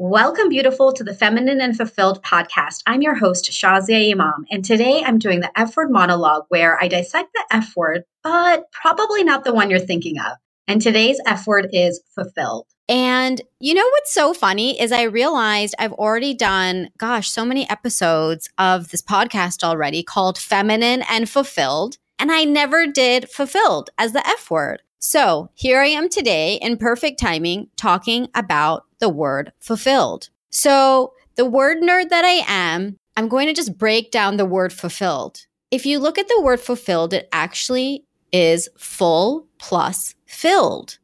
Welcome, 0.00 0.48
beautiful, 0.48 0.92
to 0.92 1.02
the 1.02 1.12
Feminine 1.12 1.60
and 1.60 1.76
Fulfilled 1.76 2.22
podcast. 2.22 2.84
I'm 2.86 3.02
your 3.02 3.16
host, 3.16 3.50
Shazia 3.50 4.12
Imam, 4.12 4.44
and 4.48 4.64
today 4.64 5.02
I'm 5.04 5.18
doing 5.18 5.40
the 5.40 5.50
F 5.58 5.76
word 5.76 5.90
monologue 5.90 6.44
where 6.50 6.80
I 6.80 6.86
dissect 6.86 7.30
the 7.34 7.44
F 7.50 7.72
word, 7.74 8.04
but 8.22 8.70
probably 8.70 9.24
not 9.24 9.42
the 9.42 9.52
one 9.52 9.70
you're 9.70 9.80
thinking 9.80 10.20
of. 10.20 10.36
And 10.68 10.80
today's 10.80 11.20
F 11.26 11.48
word 11.48 11.70
is 11.72 12.00
fulfilled. 12.14 12.68
And 12.88 13.42
you 13.58 13.74
know 13.74 13.88
what's 13.90 14.14
so 14.14 14.32
funny 14.32 14.80
is 14.80 14.92
I 14.92 15.02
realized 15.02 15.74
I've 15.80 15.94
already 15.94 16.32
done, 16.32 16.90
gosh, 16.96 17.28
so 17.28 17.44
many 17.44 17.68
episodes 17.68 18.48
of 18.56 18.90
this 18.90 19.02
podcast 19.02 19.64
already 19.64 20.04
called 20.04 20.38
Feminine 20.38 21.02
and 21.10 21.28
Fulfilled. 21.28 21.98
And 22.20 22.30
I 22.30 22.44
never 22.44 22.86
did 22.86 23.28
fulfilled 23.28 23.90
as 23.98 24.12
the 24.12 24.24
F 24.24 24.48
word. 24.48 24.80
So 25.00 25.50
here 25.54 25.80
I 25.80 25.86
am 25.86 26.08
today 26.08 26.54
in 26.62 26.76
perfect 26.76 27.18
timing 27.18 27.68
talking 27.76 28.28
about 28.34 28.84
the 29.00 29.08
word 29.08 29.52
fulfilled. 29.60 30.30
So, 30.50 31.12
the 31.36 31.44
word 31.44 31.78
nerd 31.78 32.08
that 32.08 32.24
I 32.24 32.42
am, 32.46 32.96
I'm 33.16 33.28
going 33.28 33.46
to 33.46 33.54
just 33.54 33.78
break 33.78 34.10
down 34.10 34.36
the 34.36 34.44
word 34.44 34.72
fulfilled. 34.72 35.46
If 35.70 35.84
you 35.86 35.98
look 35.98 36.18
at 36.18 36.28
the 36.28 36.40
word 36.40 36.60
fulfilled, 36.60 37.12
it 37.12 37.28
actually 37.32 38.04
is 38.32 38.68
full 38.76 39.46
plus 39.58 40.14
filled. 40.26 40.98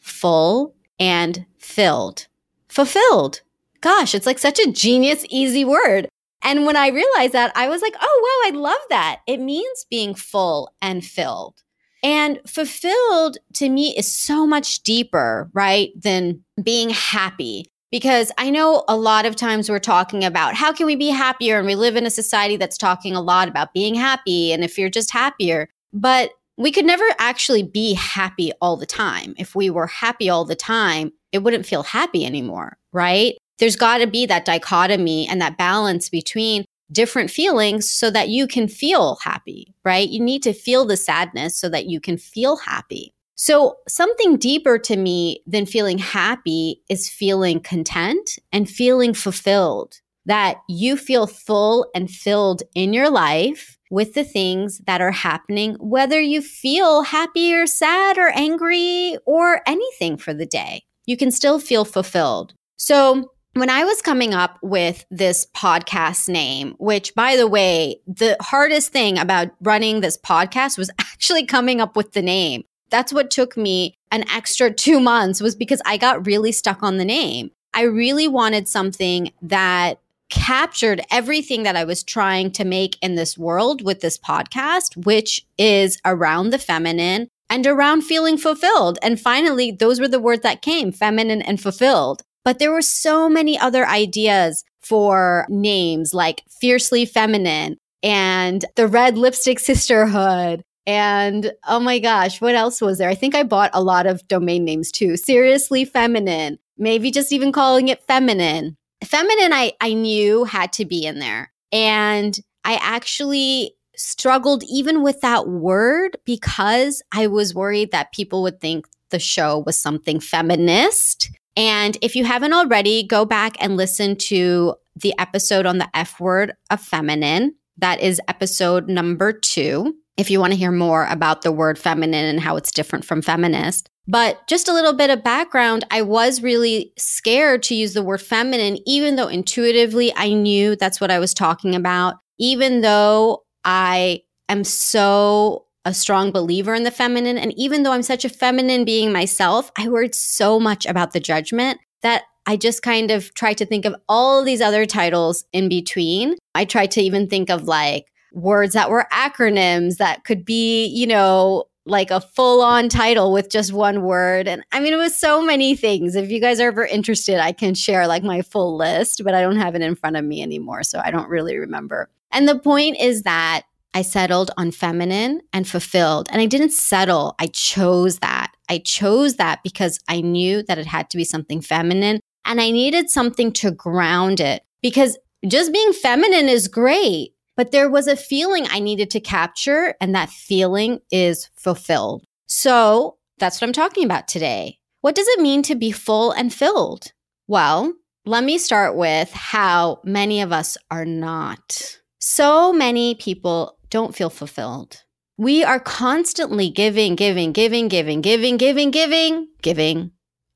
Full 0.00 0.74
and 0.98 1.46
filled. 1.58 2.28
Fulfilled. 2.68 3.42
Gosh, 3.80 4.14
it's 4.14 4.26
like 4.26 4.38
such 4.38 4.58
a 4.60 4.70
genius, 4.70 5.24
easy 5.28 5.64
word. 5.64 6.08
And 6.42 6.66
when 6.66 6.76
I 6.76 6.88
realized 6.88 7.32
that, 7.32 7.52
I 7.56 7.68
was 7.68 7.82
like, 7.82 7.94
oh, 8.00 8.42
wow, 8.44 8.48
I 8.48 8.60
love 8.60 8.80
that. 8.90 9.20
It 9.26 9.40
means 9.40 9.86
being 9.90 10.14
full 10.14 10.72
and 10.80 11.04
filled. 11.04 11.62
And 12.02 12.40
fulfilled 12.46 13.38
to 13.54 13.68
me 13.68 13.96
is 13.96 14.12
so 14.12 14.46
much 14.46 14.82
deeper, 14.82 15.50
right, 15.52 15.90
than 16.00 16.42
being 16.62 16.90
happy. 16.90 17.66
Because 17.90 18.32
I 18.38 18.48
know 18.48 18.84
a 18.88 18.96
lot 18.96 19.26
of 19.26 19.36
times 19.36 19.68
we're 19.68 19.78
talking 19.78 20.24
about 20.24 20.54
how 20.54 20.72
can 20.72 20.86
we 20.86 20.96
be 20.96 21.10
happier? 21.10 21.58
And 21.58 21.66
we 21.66 21.74
live 21.74 21.94
in 21.94 22.06
a 22.06 22.10
society 22.10 22.56
that's 22.56 22.78
talking 22.78 23.14
a 23.14 23.20
lot 23.20 23.48
about 23.48 23.74
being 23.74 23.94
happy 23.94 24.52
and 24.52 24.64
if 24.64 24.78
you're 24.78 24.88
just 24.88 25.10
happier. 25.10 25.68
But 25.92 26.30
we 26.56 26.72
could 26.72 26.86
never 26.86 27.04
actually 27.18 27.62
be 27.62 27.94
happy 27.94 28.50
all 28.60 28.76
the 28.76 28.86
time. 28.86 29.34
If 29.38 29.54
we 29.54 29.68
were 29.68 29.86
happy 29.86 30.30
all 30.30 30.44
the 30.44 30.56
time, 30.56 31.12
it 31.32 31.42
wouldn't 31.42 31.66
feel 31.66 31.82
happy 31.82 32.24
anymore, 32.24 32.78
right? 32.92 33.36
There's 33.58 33.76
got 33.76 33.98
to 33.98 34.06
be 34.06 34.26
that 34.26 34.44
dichotomy 34.44 35.28
and 35.28 35.40
that 35.40 35.58
balance 35.58 36.08
between 36.08 36.64
different 36.92 37.30
feelings 37.30 37.90
so 37.90 38.10
that 38.10 38.28
you 38.28 38.46
can 38.46 38.68
feel 38.68 39.16
happy, 39.16 39.74
right? 39.84 40.08
You 40.08 40.20
need 40.20 40.42
to 40.44 40.52
feel 40.52 40.84
the 40.84 40.96
sadness 40.96 41.56
so 41.56 41.68
that 41.70 41.86
you 41.86 42.00
can 42.00 42.16
feel 42.16 42.56
happy. 42.56 43.14
So, 43.34 43.76
something 43.88 44.36
deeper 44.36 44.78
to 44.78 44.96
me 44.96 45.42
than 45.46 45.66
feeling 45.66 45.98
happy 45.98 46.82
is 46.88 47.08
feeling 47.10 47.60
content 47.60 48.38
and 48.52 48.70
feeling 48.70 49.14
fulfilled, 49.14 50.00
that 50.26 50.58
you 50.68 50.96
feel 50.96 51.26
full 51.26 51.90
and 51.94 52.10
filled 52.10 52.62
in 52.74 52.92
your 52.92 53.10
life 53.10 53.78
with 53.90 54.14
the 54.14 54.24
things 54.24 54.80
that 54.86 55.00
are 55.00 55.10
happening, 55.10 55.74
whether 55.80 56.20
you 56.20 56.40
feel 56.40 57.02
happy 57.02 57.52
or 57.52 57.66
sad 57.66 58.16
or 58.16 58.28
angry 58.28 59.16
or 59.26 59.60
anything 59.66 60.16
for 60.16 60.32
the 60.32 60.46
day. 60.46 60.82
You 61.06 61.16
can 61.16 61.30
still 61.30 61.58
feel 61.58 61.84
fulfilled. 61.84 62.54
So, 62.76 63.32
when 63.54 63.68
I 63.68 63.84
was 63.84 64.00
coming 64.00 64.32
up 64.32 64.58
with 64.62 65.04
this 65.10 65.46
podcast 65.54 66.28
name, 66.28 66.74
which 66.78 67.14
by 67.14 67.36
the 67.36 67.46
way, 67.46 68.00
the 68.06 68.36
hardest 68.40 68.92
thing 68.92 69.18
about 69.18 69.50
running 69.60 70.00
this 70.00 70.16
podcast 70.16 70.78
was 70.78 70.90
actually 70.98 71.44
coming 71.44 71.80
up 71.80 71.96
with 71.96 72.12
the 72.12 72.22
name. 72.22 72.64
That's 72.90 73.12
what 73.12 73.30
took 73.30 73.56
me 73.56 73.96
an 74.10 74.28
extra 74.30 74.70
two 74.70 75.00
months 75.00 75.40
was 75.40 75.54
because 75.54 75.80
I 75.84 75.96
got 75.96 76.26
really 76.26 76.52
stuck 76.52 76.82
on 76.82 76.98
the 76.98 77.04
name. 77.04 77.50
I 77.74 77.82
really 77.82 78.28
wanted 78.28 78.68
something 78.68 79.32
that 79.40 79.98
captured 80.28 81.02
everything 81.10 81.62
that 81.62 81.76
I 81.76 81.84
was 81.84 82.02
trying 82.02 82.50
to 82.52 82.64
make 82.64 82.96
in 83.02 83.16
this 83.16 83.36
world 83.36 83.82
with 83.82 84.00
this 84.00 84.16
podcast, 84.16 85.04
which 85.04 85.46
is 85.58 85.98
around 86.06 86.50
the 86.50 86.58
feminine 86.58 87.28
and 87.50 87.66
around 87.66 88.02
feeling 88.02 88.38
fulfilled. 88.38 88.98
And 89.02 89.20
finally, 89.20 89.70
those 89.70 90.00
were 90.00 90.08
the 90.08 90.20
words 90.20 90.42
that 90.42 90.62
came 90.62 90.90
feminine 90.90 91.42
and 91.42 91.60
fulfilled. 91.60 92.22
But 92.44 92.58
there 92.58 92.72
were 92.72 92.82
so 92.82 93.28
many 93.28 93.58
other 93.58 93.86
ideas 93.86 94.64
for 94.80 95.46
names 95.48 96.12
like 96.12 96.42
Fiercely 96.48 97.04
Feminine 97.04 97.76
and 98.02 98.64
the 98.76 98.88
Red 98.88 99.16
Lipstick 99.16 99.60
Sisterhood. 99.60 100.62
And 100.86 101.52
oh 101.68 101.78
my 101.78 102.00
gosh, 102.00 102.40
what 102.40 102.56
else 102.56 102.80
was 102.80 102.98
there? 102.98 103.08
I 103.08 103.14
think 103.14 103.34
I 103.34 103.44
bought 103.44 103.70
a 103.72 103.82
lot 103.82 104.06
of 104.06 104.26
domain 104.26 104.64
names 104.64 104.90
too. 104.90 105.16
Seriously 105.16 105.84
Feminine, 105.84 106.58
maybe 106.76 107.12
just 107.12 107.32
even 107.32 107.52
calling 107.52 107.88
it 107.88 108.02
Feminine. 108.02 108.76
Feminine, 109.04 109.52
I, 109.52 109.72
I 109.80 109.94
knew 109.94 110.44
had 110.44 110.72
to 110.74 110.84
be 110.84 111.06
in 111.06 111.20
there. 111.20 111.52
And 111.70 112.38
I 112.64 112.78
actually 112.80 113.74
struggled 113.96 114.64
even 114.64 115.02
with 115.02 115.20
that 115.20 115.48
word 115.48 116.16
because 116.24 117.02
I 117.12 117.28
was 117.28 117.54
worried 117.54 117.92
that 117.92 118.12
people 118.12 118.42
would 118.42 118.60
think 118.60 118.86
the 119.10 119.18
show 119.18 119.58
was 119.58 119.78
something 119.78 120.18
feminist 120.18 121.30
and 121.56 121.96
if 122.00 122.16
you 122.16 122.24
haven't 122.24 122.52
already, 122.52 123.02
go 123.02 123.24
back 123.24 123.56
and 123.60 123.76
listen 123.76 124.16
to 124.16 124.74
the 124.96 125.14
episode 125.18 125.66
on 125.66 125.78
the 125.78 125.88
F 125.94 126.20
word 126.20 126.52
of 126.70 126.80
feminine. 126.80 127.54
That 127.78 128.00
is 128.00 128.20
episode 128.28 128.88
number 128.88 129.32
two. 129.32 129.94
If 130.16 130.30
you 130.30 130.40
want 130.40 130.52
to 130.52 130.58
hear 130.58 130.70
more 130.70 131.06
about 131.06 131.42
the 131.42 131.52
word 131.52 131.78
feminine 131.78 132.26
and 132.26 132.40
how 132.40 132.56
it's 132.56 132.70
different 132.70 133.04
from 133.04 133.22
feminist. 133.22 133.88
But 134.06 134.46
just 134.48 134.68
a 134.68 134.74
little 134.74 134.92
bit 134.92 135.10
of 135.10 135.22
background, 135.22 135.84
I 135.90 136.02
was 136.02 136.42
really 136.42 136.92
scared 136.98 137.62
to 137.64 137.74
use 137.74 137.94
the 137.94 138.02
word 138.02 138.20
feminine, 138.20 138.78
even 138.84 139.16
though 139.16 139.28
intuitively 139.28 140.12
I 140.16 140.32
knew 140.32 140.76
that's 140.76 141.00
what 141.00 141.10
I 141.10 141.18
was 141.18 141.32
talking 141.32 141.74
about, 141.74 142.16
even 142.38 142.80
though 142.80 143.44
I 143.64 144.22
am 144.48 144.64
so 144.64 145.66
a 145.84 145.94
strong 145.94 146.30
believer 146.30 146.74
in 146.74 146.84
the 146.84 146.90
feminine. 146.90 147.38
And 147.38 147.52
even 147.56 147.82
though 147.82 147.92
I'm 147.92 148.02
such 148.02 148.24
a 148.24 148.28
feminine 148.28 148.84
being 148.84 149.12
myself, 149.12 149.70
I 149.76 149.88
worried 149.88 150.14
so 150.14 150.60
much 150.60 150.86
about 150.86 151.12
the 151.12 151.20
judgment 151.20 151.80
that 152.02 152.22
I 152.46 152.56
just 152.56 152.82
kind 152.82 153.10
of 153.10 153.32
tried 153.34 153.58
to 153.58 153.66
think 153.66 153.84
of 153.84 153.94
all 154.08 154.44
these 154.44 154.60
other 154.60 154.86
titles 154.86 155.44
in 155.52 155.68
between. 155.68 156.36
I 156.54 156.64
tried 156.64 156.90
to 156.92 157.00
even 157.00 157.28
think 157.28 157.50
of 157.50 157.64
like 157.64 158.06
words 158.32 158.74
that 158.74 158.90
were 158.90 159.06
acronyms 159.12 159.96
that 159.98 160.24
could 160.24 160.44
be, 160.44 160.86
you 160.86 161.06
know, 161.06 161.64
like 161.84 162.10
a 162.10 162.20
full 162.20 162.62
on 162.62 162.88
title 162.88 163.32
with 163.32 163.50
just 163.50 163.72
one 163.72 164.02
word. 164.02 164.46
And 164.46 164.64
I 164.72 164.80
mean, 164.80 164.92
it 164.92 164.96
was 164.96 165.18
so 165.18 165.42
many 165.42 165.74
things. 165.74 166.14
If 166.14 166.30
you 166.30 166.40
guys 166.40 166.60
are 166.60 166.68
ever 166.68 166.84
interested, 166.84 167.38
I 167.38 167.52
can 167.52 167.74
share 167.74 168.06
like 168.06 168.22
my 168.22 168.42
full 168.42 168.76
list, 168.76 169.22
but 169.24 169.34
I 169.34 169.40
don't 169.40 169.56
have 169.56 169.74
it 169.74 169.82
in 169.82 169.96
front 169.96 170.16
of 170.16 170.24
me 170.24 170.42
anymore. 170.42 170.84
So 170.84 171.00
I 171.04 171.10
don't 171.10 171.28
really 171.28 171.56
remember. 171.56 172.08
And 172.30 172.48
the 172.48 172.58
point 172.58 172.98
is 173.00 173.22
that 173.22 173.62
I 173.94 174.02
settled 174.02 174.50
on 174.56 174.70
feminine 174.70 175.42
and 175.52 175.68
fulfilled. 175.68 176.28
And 176.32 176.40
I 176.40 176.46
didn't 176.46 176.72
settle, 176.72 177.34
I 177.38 177.46
chose 177.48 178.18
that. 178.18 178.52
I 178.68 178.78
chose 178.78 179.36
that 179.36 179.60
because 179.62 179.98
I 180.08 180.20
knew 180.20 180.62
that 180.64 180.78
it 180.78 180.86
had 180.86 181.10
to 181.10 181.16
be 181.16 181.24
something 181.24 181.60
feminine 181.60 182.20
and 182.44 182.60
I 182.60 182.70
needed 182.70 183.10
something 183.10 183.52
to 183.52 183.70
ground 183.70 184.40
it 184.40 184.62
because 184.82 185.18
just 185.46 185.72
being 185.72 185.92
feminine 185.92 186.48
is 186.48 186.68
great, 186.68 187.34
but 187.56 187.72
there 187.72 187.90
was 187.90 188.06
a 188.06 188.16
feeling 188.16 188.66
I 188.68 188.78
needed 188.78 189.10
to 189.10 189.20
capture, 189.20 189.94
and 190.00 190.14
that 190.14 190.30
feeling 190.30 191.00
is 191.10 191.50
fulfilled. 191.54 192.24
So 192.46 193.16
that's 193.38 193.60
what 193.60 193.66
I'm 193.66 193.72
talking 193.72 194.04
about 194.04 194.28
today. 194.28 194.78
What 195.00 195.14
does 195.14 195.26
it 195.28 195.40
mean 195.40 195.62
to 195.64 195.74
be 195.74 195.90
full 195.90 196.30
and 196.30 196.52
filled? 196.52 197.12
Well, 197.48 197.92
let 198.24 198.44
me 198.44 198.56
start 198.58 198.96
with 198.96 199.32
how 199.32 200.00
many 200.04 200.42
of 200.42 200.52
us 200.52 200.78
are 200.90 201.04
not. 201.04 201.98
So 202.20 202.72
many 202.72 203.16
people 203.16 203.78
don't 203.92 204.16
feel 204.16 204.30
fulfilled. 204.30 205.04
We 205.36 205.62
are 205.62 205.78
constantly 205.78 206.70
giving, 206.70 207.14
giving, 207.14 207.52
giving, 207.52 207.88
giving, 207.88 208.22
giving, 208.22 208.56
giving, 208.56 208.90
giving, 208.90 209.48
giving, 209.60 210.10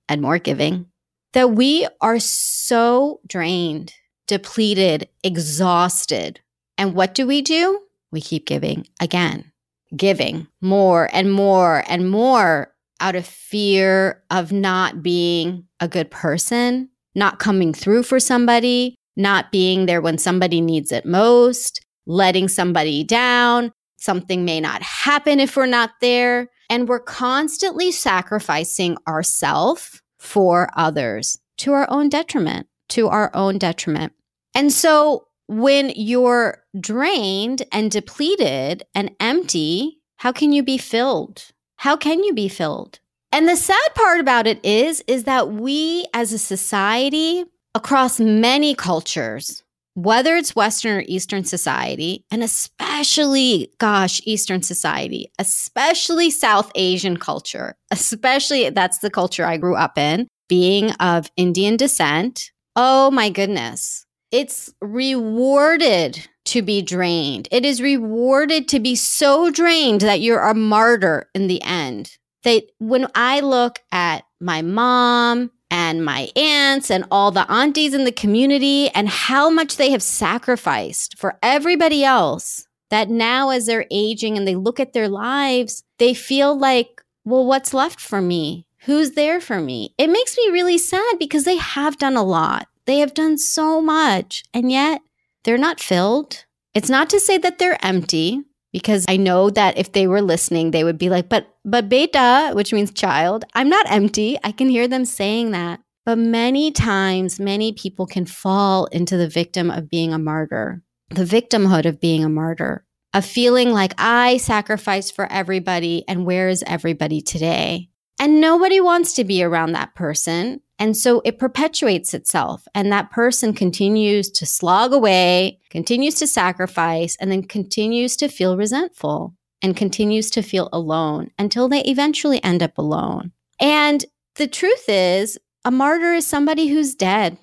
and 0.08 0.22
more 0.22 0.38
giving 0.38 0.86
that 1.34 1.50
we 1.50 1.86
are 2.00 2.18
so 2.18 3.20
drained, 3.26 3.92
depleted, 4.26 5.08
exhausted. 5.22 6.40
And 6.78 6.94
what 6.94 7.14
do 7.14 7.26
we 7.26 7.42
do? 7.42 7.82
We 8.10 8.22
keep 8.22 8.46
giving 8.46 8.86
again, 9.00 9.52
giving 9.94 10.46
more 10.62 11.10
and 11.12 11.30
more 11.30 11.84
and 11.88 12.08
more 12.08 12.72
out 13.00 13.16
of 13.16 13.26
fear 13.26 14.22
of 14.30 14.50
not 14.50 15.02
being 15.02 15.66
a 15.78 15.88
good 15.88 16.10
person, 16.10 16.88
not 17.14 17.38
coming 17.38 17.74
through 17.74 18.04
for 18.04 18.18
somebody, 18.18 18.94
not 19.14 19.52
being 19.52 19.84
there 19.84 20.00
when 20.00 20.16
somebody 20.16 20.62
needs 20.62 20.90
it 20.90 21.04
most, 21.04 21.82
letting 22.06 22.48
somebody 22.48 23.04
down. 23.04 23.72
Something 23.98 24.44
may 24.44 24.60
not 24.60 24.82
happen 24.82 25.40
if 25.40 25.56
we're 25.56 25.66
not 25.66 25.92
there. 26.00 26.48
And 26.68 26.88
we're 26.88 27.00
constantly 27.00 27.92
sacrificing 27.92 28.96
ourselves 29.06 30.02
for 30.18 30.70
others 30.76 31.38
to 31.58 31.72
our 31.72 31.86
own 31.90 32.08
detriment, 32.08 32.66
to 32.90 33.08
our 33.08 33.30
own 33.34 33.58
detriment. 33.58 34.12
And 34.54 34.72
so 34.72 35.26
when 35.48 35.92
you're 35.94 36.62
drained 36.78 37.62
and 37.72 37.90
depleted 37.90 38.84
and 38.94 39.10
empty, 39.20 40.00
how 40.16 40.32
can 40.32 40.52
you 40.52 40.62
be 40.62 40.78
filled? 40.78 41.44
How 41.76 41.96
can 41.96 42.24
you 42.24 42.34
be 42.34 42.48
filled? 42.48 42.98
And 43.32 43.48
the 43.48 43.56
sad 43.56 43.94
part 43.94 44.20
about 44.20 44.46
it 44.46 44.64
is 44.64 45.04
is 45.06 45.24
that 45.24 45.52
we 45.52 46.06
as 46.14 46.32
a 46.32 46.38
society 46.38 47.44
across 47.74 48.18
many 48.18 48.74
cultures 48.74 49.62
whether 49.96 50.36
it's 50.36 50.54
Western 50.54 50.98
or 50.98 51.04
Eastern 51.08 51.42
society, 51.42 52.22
and 52.30 52.42
especially, 52.42 53.72
gosh, 53.78 54.20
Eastern 54.24 54.62
society, 54.62 55.32
especially 55.38 56.30
South 56.30 56.70
Asian 56.74 57.16
culture, 57.16 57.74
especially 57.90 58.68
that's 58.68 58.98
the 58.98 59.08
culture 59.08 59.46
I 59.46 59.56
grew 59.56 59.74
up 59.74 59.96
in, 59.96 60.28
being 60.50 60.90
of 60.92 61.30
Indian 61.38 61.78
descent. 61.78 62.50
Oh 62.76 63.10
my 63.10 63.30
goodness. 63.30 64.04
It's 64.30 64.70
rewarded 64.82 66.28
to 66.46 66.60
be 66.60 66.82
drained. 66.82 67.48
It 67.50 67.64
is 67.64 67.80
rewarded 67.80 68.68
to 68.68 68.80
be 68.80 68.96
so 68.96 69.50
drained 69.50 70.02
that 70.02 70.20
you're 70.20 70.42
a 70.42 70.54
martyr 70.54 71.30
in 71.34 71.46
the 71.46 71.62
end. 71.62 72.18
That 72.44 72.64
when 72.78 73.08
I 73.14 73.40
look 73.40 73.78
at 73.90 74.24
my 74.40 74.60
mom 74.60 75.52
and 75.76 76.02
my 76.02 76.30
aunts 76.34 76.90
and 76.90 77.04
all 77.10 77.30
the 77.30 77.50
aunties 77.52 77.92
in 77.92 78.04
the 78.04 78.10
community 78.10 78.88
and 78.94 79.10
how 79.10 79.50
much 79.50 79.76
they 79.76 79.90
have 79.90 80.02
sacrificed 80.02 81.18
for 81.18 81.38
everybody 81.42 82.02
else 82.02 82.66
that 82.88 83.10
now 83.10 83.50
as 83.50 83.66
they're 83.66 83.84
aging 83.90 84.38
and 84.38 84.48
they 84.48 84.54
look 84.54 84.80
at 84.80 84.94
their 84.94 85.06
lives 85.08 85.84
they 85.98 86.14
feel 86.14 86.58
like 86.58 87.02
well 87.26 87.44
what's 87.44 87.74
left 87.74 88.00
for 88.00 88.22
me? 88.22 88.66
Who's 88.86 89.10
there 89.12 89.40
for 89.40 89.60
me? 89.60 89.92
It 89.98 90.08
makes 90.08 90.36
me 90.38 90.48
really 90.50 90.78
sad 90.78 91.18
because 91.18 91.44
they 91.44 91.56
have 91.56 91.98
done 91.98 92.16
a 92.16 92.22
lot. 92.22 92.68
They 92.86 93.00
have 93.00 93.14
done 93.14 93.36
so 93.36 93.82
much. 93.82 94.44
And 94.54 94.70
yet 94.70 95.02
they're 95.42 95.58
not 95.58 95.80
filled. 95.80 96.44
It's 96.72 96.88
not 96.88 97.10
to 97.10 97.20
say 97.20 97.36
that 97.38 97.58
they're 97.58 97.84
empty 97.84 98.42
because 98.76 99.06
I 99.08 99.16
know 99.16 99.48
that 99.48 99.78
if 99.78 99.92
they 99.92 100.06
were 100.06 100.20
listening, 100.20 100.70
they 100.70 100.84
would 100.84 100.98
be 100.98 101.08
like, 101.08 101.30
but, 101.30 101.48
but 101.64 101.88
beta, 101.88 102.52
which 102.54 102.74
means 102.74 102.92
child, 102.92 103.42
I'm 103.54 103.70
not 103.70 103.90
empty. 103.90 104.36
I 104.44 104.52
can 104.52 104.68
hear 104.68 104.86
them 104.86 105.06
saying 105.06 105.52
that. 105.52 105.80
But 106.04 106.18
many 106.18 106.72
times, 106.72 107.40
many 107.40 107.72
people 107.72 108.06
can 108.06 108.26
fall 108.26 108.84
into 108.92 109.16
the 109.16 109.30
victim 109.30 109.70
of 109.70 109.88
being 109.88 110.12
a 110.12 110.18
martyr, 110.18 110.82
the 111.08 111.24
victimhood 111.24 111.86
of 111.86 112.02
being 112.02 112.22
a 112.22 112.28
martyr, 112.28 112.84
of 113.14 113.24
feeling 113.24 113.70
like 113.70 113.94
I 113.96 114.36
sacrificed 114.36 115.14
for 115.14 115.26
everybody 115.32 116.04
and 116.06 116.26
where 116.26 116.50
is 116.50 116.62
everybody 116.66 117.22
today? 117.22 117.88
And 118.20 118.42
nobody 118.42 118.78
wants 118.78 119.14
to 119.14 119.24
be 119.24 119.42
around 119.42 119.72
that 119.72 119.94
person. 119.94 120.60
And 120.78 120.96
so 120.96 121.22
it 121.24 121.38
perpetuates 121.38 122.12
itself. 122.12 122.66
And 122.74 122.92
that 122.92 123.10
person 123.10 123.54
continues 123.54 124.30
to 124.32 124.46
slog 124.46 124.92
away, 124.92 125.60
continues 125.70 126.16
to 126.16 126.26
sacrifice, 126.26 127.16
and 127.20 127.32
then 127.32 127.42
continues 127.42 128.16
to 128.16 128.28
feel 128.28 128.56
resentful 128.56 129.34
and 129.62 129.76
continues 129.76 130.30
to 130.32 130.42
feel 130.42 130.68
alone 130.72 131.30
until 131.38 131.68
they 131.68 131.82
eventually 131.82 132.42
end 132.44 132.62
up 132.62 132.76
alone. 132.76 133.32
And 133.58 134.04
the 134.36 134.46
truth 134.46 134.84
is, 134.88 135.38
a 135.64 135.70
martyr 135.70 136.12
is 136.12 136.26
somebody 136.26 136.68
who's 136.68 136.94
dead. 136.94 137.38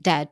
Dead. 0.00 0.28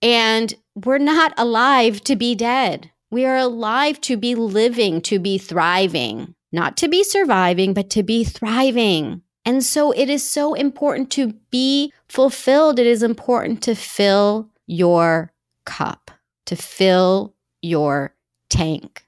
And 0.00 0.54
we're 0.76 0.98
not 0.98 1.34
alive 1.36 2.02
to 2.04 2.14
be 2.14 2.36
dead. 2.36 2.90
We 3.10 3.26
are 3.26 3.36
alive 3.36 4.00
to 4.02 4.16
be 4.16 4.34
living, 4.34 5.00
to 5.02 5.18
be 5.18 5.38
thriving, 5.38 6.34
not 6.52 6.76
to 6.78 6.88
be 6.88 7.02
surviving, 7.02 7.74
but 7.74 7.90
to 7.90 8.02
be 8.02 8.22
thriving. 8.22 9.22
And 9.48 9.64
so 9.64 9.92
it 9.92 10.10
is 10.10 10.22
so 10.22 10.52
important 10.52 11.10
to 11.12 11.32
be 11.50 11.90
fulfilled. 12.06 12.78
It 12.78 12.86
is 12.86 13.02
important 13.02 13.62
to 13.62 13.74
fill 13.74 14.50
your 14.66 15.32
cup, 15.64 16.10
to 16.44 16.54
fill 16.54 17.32
your 17.62 18.14
tank. 18.50 19.06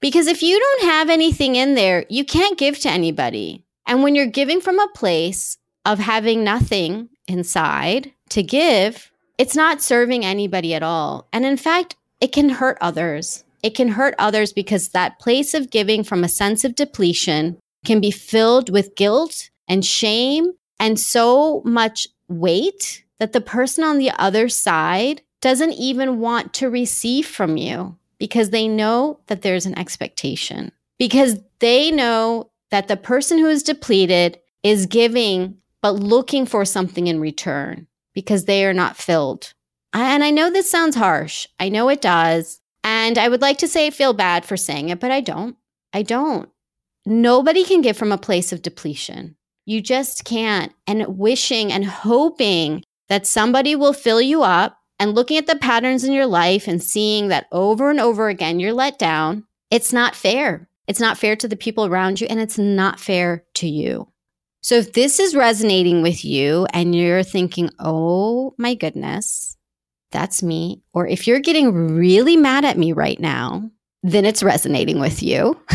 Because 0.00 0.26
if 0.26 0.42
you 0.42 0.58
don't 0.58 0.90
have 0.90 1.10
anything 1.10 1.56
in 1.56 1.74
there, 1.74 2.06
you 2.08 2.24
can't 2.24 2.56
give 2.56 2.78
to 2.78 2.88
anybody. 2.88 3.62
And 3.86 4.02
when 4.02 4.14
you're 4.14 4.24
giving 4.24 4.62
from 4.62 4.78
a 4.78 4.88
place 4.94 5.58
of 5.84 5.98
having 5.98 6.42
nothing 6.42 7.10
inside 7.28 8.10
to 8.30 8.42
give, 8.42 9.12
it's 9.36 9.54
not 9.54 9.82
serving 9.82 10.24
anybody 10.24 10.72
at 10.72 10.82
all. 10.82 11.28
And 11.30 11.44
in 11.44 11.58
fact, 11.58 11.94
it 12.22 12.32
can 12.32 12.48
hurt 12.48 12.78
others. 12.80 13.44
It 13.62 13.74
can 13.74 13.88
hurt 13.88 14.14
others 14.18 14.50
because 14.50 14.88
that 14.88 15.18
place 15.18 15.52
of 15.52 15.70
giving 15.70 16.04
from 16.04 16.24
a 16.24 16.28
sense 16.30 16.64
of 16.64 16.74
depletion 16.74 17.58
can 17.84 18.00
be 18.00 18.10
filled 18.10 18.70
with 18.70 18.96
guilt 18.96 19.50
and 19.68 19.84
shame 19.84 20.52
and 20.78 20.98
so 20.98 21.62
much 21.64 22.08
weight 22.28 23.04
that 23.18 23.32
the 23.32 23.40
person 23.40 23.84
on 23.84 23.98
the 23.98 24.10
other 24.10 24.48
side 24.48 25.22
doesn't 25.40 25.72
even 25.74 26.20
want 26.20 26.52
to 26.54 26.70
receive 26.70 27.26
from 27.26 27.56
you 27.56 27.96
because 28.18 28.50
they 28.50 28.66
know 28.66 29.20
that 29.26 29.42
there's 29.42 29.66
an 29.66 29.78
expectation, 29.78 30.72
because 30.98 31.38
they 31.58 31.90
know 31.90 32.50
that 32.70 32.88
the 32.88 32.96
person 32.96 33.38
who 33.38 33.46
is 33.46 33.62
depleted 33.62 34.38
is 34.62 34.86
giving, 34.86 35.56
but 35.82 35.92
looking 35.92 36.46
for 36.46 36.64
something 36.64 37.06
in 37.06 37.20
return 37.20 37.86
because 38.14 38.46
they 38.46 38.64
are 38.64 38.72
not 38.72 38.96
filled. 38.96 39.52
And 39.92 40.24
I 40.24 40.30
know 40.30 40.50
this 40.50 40.70
sounds 40.70 40.96
harsh. 40.96 41.46
I 41.60 41.68
know 41.68 41.88
it 41.88 42.00
does. 42.00 42.60
And 42.82 43.18
I 43.18 43.28
would 43.28 43.40
like 43.40 43.58
to 43.58 43.68
say 43.68 43.86
I 43.86 43.90
feel 43.90 44.12
bad 44.12 44.44
for 44.44 44.56
saying 44.56 44.88
it, 44.88 45.00
but 45.00 45.10
I 45.10 45.20
don't. 45.20 45.56
I 45.92 46.02
don't. 46.02 46.48
Nobody 47.06 47.64
can 47.64 47.82
give 47.82 47.96
from 47.96 48.12
a 48.12 48.18
place 48.18 48.52
of 48.52 48.62
depletion. 48.62 49.36
You 49.66 49.80
just 49.80 50.24
can't. 50.24 50.72
And 50.86 51.18
wishing 51.18 51.72
and 51.72 51.84
hoping 51.84 52.84
that 53.08 53.26
somebody 53.26 53.76
will 53.76 53.92
fill 53.92 54.20
you 54.20 54.42
up 54.42 54.78
and 54.98 55.14
looking 55.14 55.36
at 55.36 55.46
the 55.46 55.56
patterns 55.56 56.04
in 56.04 56.12
your 56.12 56.26
life 56.26 56.68
and 56.68 56.82
seeing 56.82 57.28
that 57.28 57.46
over 57.52 57.90
and 57.90 58.00
over 58.00 58.28
again 58.28 58.60
you're 58.60 58.72
let 58.72 58.98
down, 58.98 59.44
it's 59.70 59.92
not 59.92 60.14
fair. 60.14 60.68
It's 60.86 61.00
not 61.00 61.18
fair 61.18 61.34
to 61.36 61.48
the 61.48 61.56
people 61.56 61.86
around 61.86 62.20
you 62.20 62.26
and 62.28 62.40
it's 62.40 62.58
not 62.58 63.00
fair 63.00 63.44
to 63.54 63.68
you. 63.68 64.08
So 64.62 64.76
if 64.76 64.94
this 64.94 65.18
is 65.20 65.36
resonating 65.36 66.02
with 66.02 66.24
you 66.24 66.66
and 66.72 66.94
you're 66.94 67.22
thinking, 67.22 67.70
oh 67.78 68.54
my 68.56 68.74
goodness, 68.74 69.56
that's 70.10 70.42
me, 70.42 70.82
or 70.94 71.06
if 71.06 71.26
you're 71.26 71.40
getting 71.40 71.96
really 71.96 72.36
mad 72.36 72.64
at 72.64 72.78
me 72.78 72.92
right 72.92 73.18
now, 73.20 73.68
then 74.02 74.24
it's 74.24 74.42
resonating 74.42 75.00
with 75.00 75.22
you. 75.22 75.60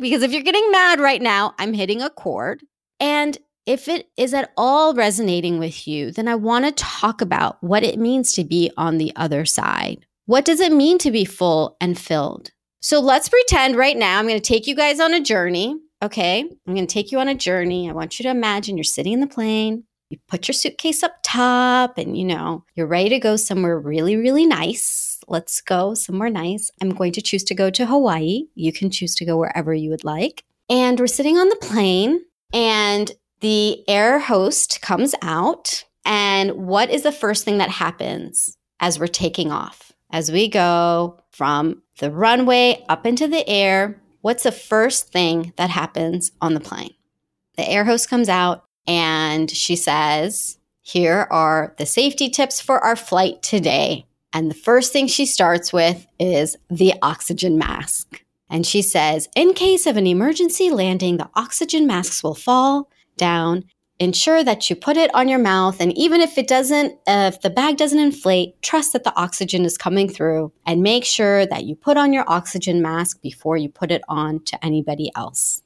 because 0.00 0.22
if 0.22 0.32
you're 0.32 0.42
getting 0.42 0.70
mad 0.70 0.98
right 0.98 1.22
now, 1.22 1.54
I'm 1.58 1.72
hitting 1.72 2.02
a 2.02 2.10
chord. 2.10 2.62
And 3.00 3.38
if 3.66 3.88
it 3.88 4.08
is 4.16 4.34
at 4.34 4.52
all 4.56 4.94
resonating 4.94 5.58
with 5.58 5.88
you, 5.88 6.10
then 6.10 6.28
I 6.28 6.34
want 6.34 6.64
to 6.66 6.72
talk 6.72 7.20
about 7.20 7.62
what 7.62 7.82
it 7.82 7.98
means 7.98 8.32
to 8.34 8.44
be 8.44 8.70
on 8.76 8.98
the 8.98 9.12
other 9.16 9.44
side. 9.44 10.06
What 10.26 10.44
does 10.44 10.60
it 10.60 10.72
mean 10.72 10.98
to 10.98 11.10
be 11.10 11.24
full 11.24 11.76
and 11.80 11.98
filled? 11.98 12.52
So 12.80 13.00
let's 13.00 13.28
pretend 13.28 13.76
right 13.76 13.96
now 13.96 14.18
I'm 14.18 14.26
going 14.26 14.40
to 14.40 14.46
take 14.46 14.66
you 14.66 14.74
guys 14.74 15.00
on 15.00 15.14
a 15.14 15.20
journey. 15.20 15.76
Okay. 16.02 16.40
I'm 16.40 16.74
going 16.74 16.86
to 16.86 16.92
take 16.92 17.12
you 17.12 17.18
on 17.18 17.28
a 17.28 17.34
journey. 17.34 17.88
I 17.88 17.92
want 17.92 18.18
you 18.18 18.22
to 18.24 18.30
imagine 18.30 18.76
you're 18.76 18.84
sitting 18.84 19.12
in 19.12 19.20
the 19.20 19.26
plane. 19.26 19.84
You 20.08 20.18
put 20.28 20.48
your 20.48 20.54
suitcase 20.54 21.02
up 21.02 21.16
top 21.22 21.98
and 21.98 22.16
you 22.16 22.24
know, 22.24 22.64
you're 22.74 22.86
ready 22.86 23.10
to 23.10 23.18
go 23.18 23.36
somewhere 23.36 23.78
really, 23.78 24.16
really 24.16 24.46
nice. 24.46 25.18
Let's 25.28 25.60
go 25.60 25.94
somewhere 25.94 26.30
nice. 26.30 26.70
I'm 26.80 26.90
going 26.90 27.12
to 27.12 27.22
choose 27.22 27.44
to 27.44 27.54
go 27.54 27.70
to 27.70 27.86
Hawaii. 27.86 28.44
You 28.54 28.72
can 28.72 28.90
choose 28.90 29.14
to 29.16 29.24
go 29.24 29.36
wherever 29.36 29.72
you 29.72 29.90
would 29.90 30.04
like. 30.04 30.44
And 30.68 30.98
we're 30.98 31.06
sitting 31.06 31.36
on 31.36 31.48
the 31.48 31.56
plane 31.56 32.24
and 32.52 33.10
the 33.40 33.88
air 33.88 34.18
host 34.18 34.80
comes 34.82 35.14
out. 35.22 35.84
And 36.04 36.52
what 36.52 36.90
is 36.90 37.02
the 37.02 37.12
first 37.12 37.44
thing 37.44 37.58
that 37.58 37.70
happens 37.70 38.56
as 38.80 38.98
we're 38.98 39.06
taking 39.06 39.50
off? 39.50 39.92
As 40.10 40.32
we 40.32 40.48
go 40.48 41.20
from 41.30 41.82
the 41.98 42.10
runway 42.10 42.84
up 42.88 43.06
into 43.06 43.28
the 43.28 43.48
air, 43.48 44.00
what's 44.22 44.42
the 44.42 44.52
first 44.52 45.12
thing 45.12 45.52
that 45.56 45.70
happens 45.70 46.32
on 46.40 46.54
the 46.54 46.60
plane? 46.60 46.94
The 47.56 47.68
air 47.68 47.84
host 47.84 48.08
comes 48.08 48.28
out 48.28 48.64
and 48.86 49.50
she 49.50 49.76
says, 49.76 50.58
Here 50.82 51.28
are 51.30 51.74
the 51.78 51.86
safety 51.86 52.28
tips 52.28 52.60
for 52.60 52.80
our 52.80 52.96
flight 52.96 53.42
today. 53.42 54.06
And 54.32 54.50
the 54.50 54.54
first 54.54 54.92
thing 54.92 55.06
she 55.06 55.26
starts 55.26 55.72
with 55.72 56.06
is 56.18 56.56
the 56.68 56.94
oxygen 57.02 57.58
mask. 57.58 58.24
And 58.50 58.66
she 58.66 58.82
says, 58.82 59.28
in 59.36 59.54
case 59.54 59.86
of 59.86 59.96
an 59.96 60.06
emergency 60.06 60.70
landing, 60.70 61.16
the 61.16 61.30
oxygen 61.34 61.86
masks 61.86 62.22
will 62.22 62.34
fall 62.34 62.90
down. 63.16 63.64
Ensure 64.00 64.42
that 64.42 64.68
you 64.68 64.76
put 64.76 64.96
it 64.96 65.14
on 65.14 65.28
your 65.28 65.38
mouth. 65.38 65.78
And 65.78 65.96
even 65.96 66.22
if 66.22 66.38
it 66.38 66.48
doesn't, 66.48 66.94
uh, 67.06 67.30
if 67.34 67.42
the 67.42 67.50
bag 67.50 67.76
doesn't 67.76 67.98
inflate, 67.98 68.60
trust 68.62 68.94
that 68.94 69.04
the 69.04 69.14
oxygen 69.14 69.66
is 69.66 69.76
coming 69.76 70.08
through 70.08 70.52
and 70.66 70.82
make 70.82 71.04
sure 71.04 71.44
that 71.44 71.64
you 71.64 71.76
put 71.76 71.98
on 71.98 72.12
your 72.12 72.24
oxygen 72.26 72.80
mask 72.80 73.20
before 73.20 73.58
you 73.58 73.68
put 73.68 73.92
it 73.92 74.02
on 74.08 74.42
to 74.44 74.64
anybody 74.64 75.12
else. 75.14 75.62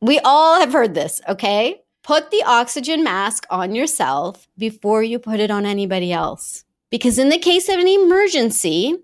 We 0.00 0.20
all 0.20 0.60
have 0.60 0.72
heard 0.72 0.94
this, 0.94 1.20
okay? 1.28 1.82
Put 2.04 2.30
the 2.30 2.44
oxygen 2.46 3.02
mask 3.02 3.44
on 3.50 3.74
yourself 3.74 4.46
before 4.56 5.02
you 5.02 5.18
put 5.18 5.40
it 5.40 5.50
on 5.50 5.66
anybody 5.66 6.12
else. 6.12 6.64
Because 6.90 7.18
in 7.18 7.28
the 7.28 7.38
case 7.38 7.68
of 7.68 7.80
an 7.80 7.88
emergency, 7.88 8.94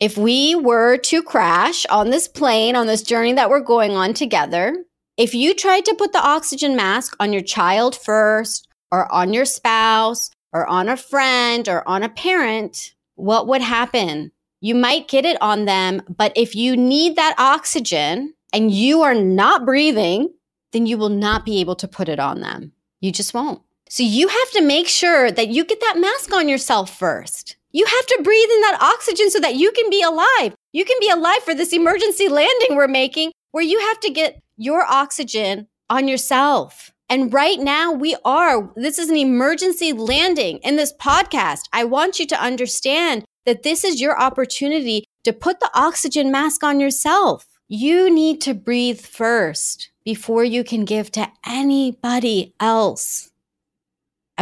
if 0.00 0.16
we 0.16 0.54
were 0.54 0.96
to 0.98 1.22
crash 1.22 1.86
on 1.86 2.10
this 2.10 2.28
plane, 2.28 2.76
on 2.76 2.86
this 2.86 3.02
journey 3.02 3.32
that 3.34 3.50
we're 3.50 3.60
going 3.60 3.92
on 3.92 4.14
together, 4.14 4.84
if 5.16 5.34
you 5.34 5.54
tried 5.54 5.84
to 5.84 5.94
put 5.94 6.12
the 6.12 6.24
oxygen 6.24 6.74
mask 6.74 7.14
on 7.20 7.32
your 7.32 7.42
child 7.42 7.94
first, 7.94 8.68
or 8.90 9.10
on 9.12 9.32
your 9.32 9.44
spouse, 9.44 10.30
or 10.52 10.66
on 10.66 10.88
a 10.88 10.96
friend, 10.96 11.68
or 11.68 11.86
on 11.88 12.02
a 12.02 12.08
parent, 12.08 12.94
what 13.14 13.46
would 13.46 13.62
happen? 13.62 14.32
You 14.60 14.74
might 14.74 15.08
get 15.08 15.24
it 15.24 15.40
on 15.40 15.64
them, 15.64 16.02
but 16.08 16.32
if 16.36 16.54
you 16.54 16.76
need 16.76 17.16
that 17.16 17.34
oxygen 17.38 18.34
and 18.52 18.70
you 18.70 19.02
are 19.02 19.14
not 19.14 19.64
breathing, 19.64 20.32
then 20.72 20.86
you 20.86 20.98
will 20.98 21.08
not 21.08 21.44
be 21.44 21.60
able 21.60 21.76
to 21.76 21.88
put 21.88 22.08
it 22.08 22.20
on 22.20 22.40
them. 22.40 22.72
You 23.00 23.12
just 23.12 23.34
won't. 23.34 23.62
So 23.88 24.02
you 24.02 24.28
have 24.28 24.50
to 24.52 24.62
make 24.62 24.88
sure 24.88 25.30
that 25.30 25.48
you 25.48 25.64
get 25.64 25.80
that 25.80 25.98
mask 25.98 26.32
on 26.32 26.48
yourself 26.48 26.96
first. 26.96 27.56
You 27.72 27.86
have 27.86 28.06
to 28.06 28.20
breathe 28.22 28.50
in 28.54 28.60
that 28.60 28.78
oxygen 28.82 29.30
so 29.30 29.40
that 29.40 29.56
you 29.56 29.72
can 29.72 29.88
be 29.88 30.02
alive. 30.02 30.54
You 30.72 30.84
can 30.84 30.96
be 31.00 31.08
alive 31.08 31.42
for 31.42 31.54
this 31.54 31.72
emergency 31.72 32.28
landing 32.28 32.76
we're 32.76 32.88
making 32.88 33.32
where 33.52 33.64
you 33.64 33.80
have 33.80 34.00
to 34.00 34.10
get 34.10 34.40
your 34.56 34.84
oxygen 34.84 35.68
on 35.88 36.06
yourself. 36.06 36.92
And 37.08 37.32
right 37.32 37.58
now 37.58 37.92
we 37.92 38.16
are, 38.24 38.70
this 38.76 38.98
is 38.98 39.10
an 39.10 39.16
emergency 39.16 39.92
landing 39.92 40.58
in 40.58 40.76
this 40.76 40.92
podcast. 40.94 41.62
I 41.72 41.84
want 41.84 42.18
you 42.18 42.26
to 42.28 42.40
understand 42.40 43.24
that 43.44 43.62
this 43.62 43.84
is 43.84 44.00
your 44.00 44.18
opportunity 44.20 45.04
to 45.24 45.32
put 45.32 45.60
the 45.60 45.70
oxygen 45.74 46.30
mask 46.30 46.62
on 46.62 46.80
yourself. 46.80 47.46
You 47.68 48.12
need 48.12 48.40
to 48.42 48.54
breathe 48.54 49.00
first 49.00 49.90
before 50.04 50.44
you 50.44 50.64
can 50.64 50.84
give 50.84 51.10
to 51.12 51.28
anybody 51.46 52.54
else. 52.60 53.31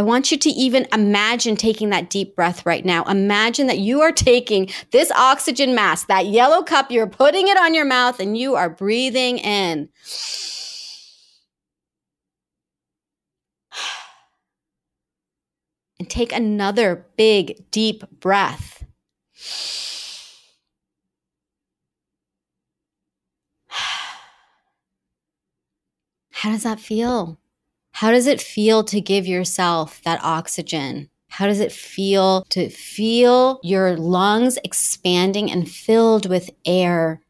I 0.00 0.02
want 0.02 0.33
you 0.33 0.38
to 0.38 0.49
even 0.49 0.88
imagine 0.95 1.57
taking 1.57 1.90
that 1.90 2.09
deep 2.09 2.35
breath 2.35 2.64
right 2.64 2.87
now. 2.87 3.04
Imagine 3.04 3.66
that 3.66 3.80
you 3.80 4.00
are 4.00 4.12
taking 4.12 4.71
this 4.92 5.11
oxygen 5.11 5.75
mask, 5.75 6.07
that 6.07 6.25
yellow 6.25 6.62
cup, 6.62 6.90
you're 6.90 7.07
putting 7.07 7.49
it 7.49 7.59
on 7.59 7.75
your 7.75 7.85
mouth 7.85 8.19
and 8.19 8.35
you 8.35 8.54
are 8.54 8.71
breathing 8.71 9.37
in. 9.37 9.90
And 15.99 16.09
take 16.09 16.33
another 16.33 17.04
big, 17.19 17.71
deep 17.71 18.04
breath. 18.21 18.85
How 26.30 26.52
does 26.52 26.62
that 26.62 26.80
feel? 26.80 27.39
How 28.00 28.12
does 28.12 28.26
it 28.26 28.40
feel 28.40 28.83
to 28.85 28.99
give 28.99 29.26
yourself 29.26 30.00
that 30.04 30.25
oxygen? 30.25 31.11
How 31.28 31.47
does 31.47 31.61
it 31.61 31.71
feel 31.71 32.47
to 32.49 32.71
feel 32.71 33.61
your 33.62 33.95
lungs 33.95 34.59
expanding 34.64 35.50
and 35.50 35.71
filled 35.71 36.26
with 36.26 36.49
air? 36.64 37.21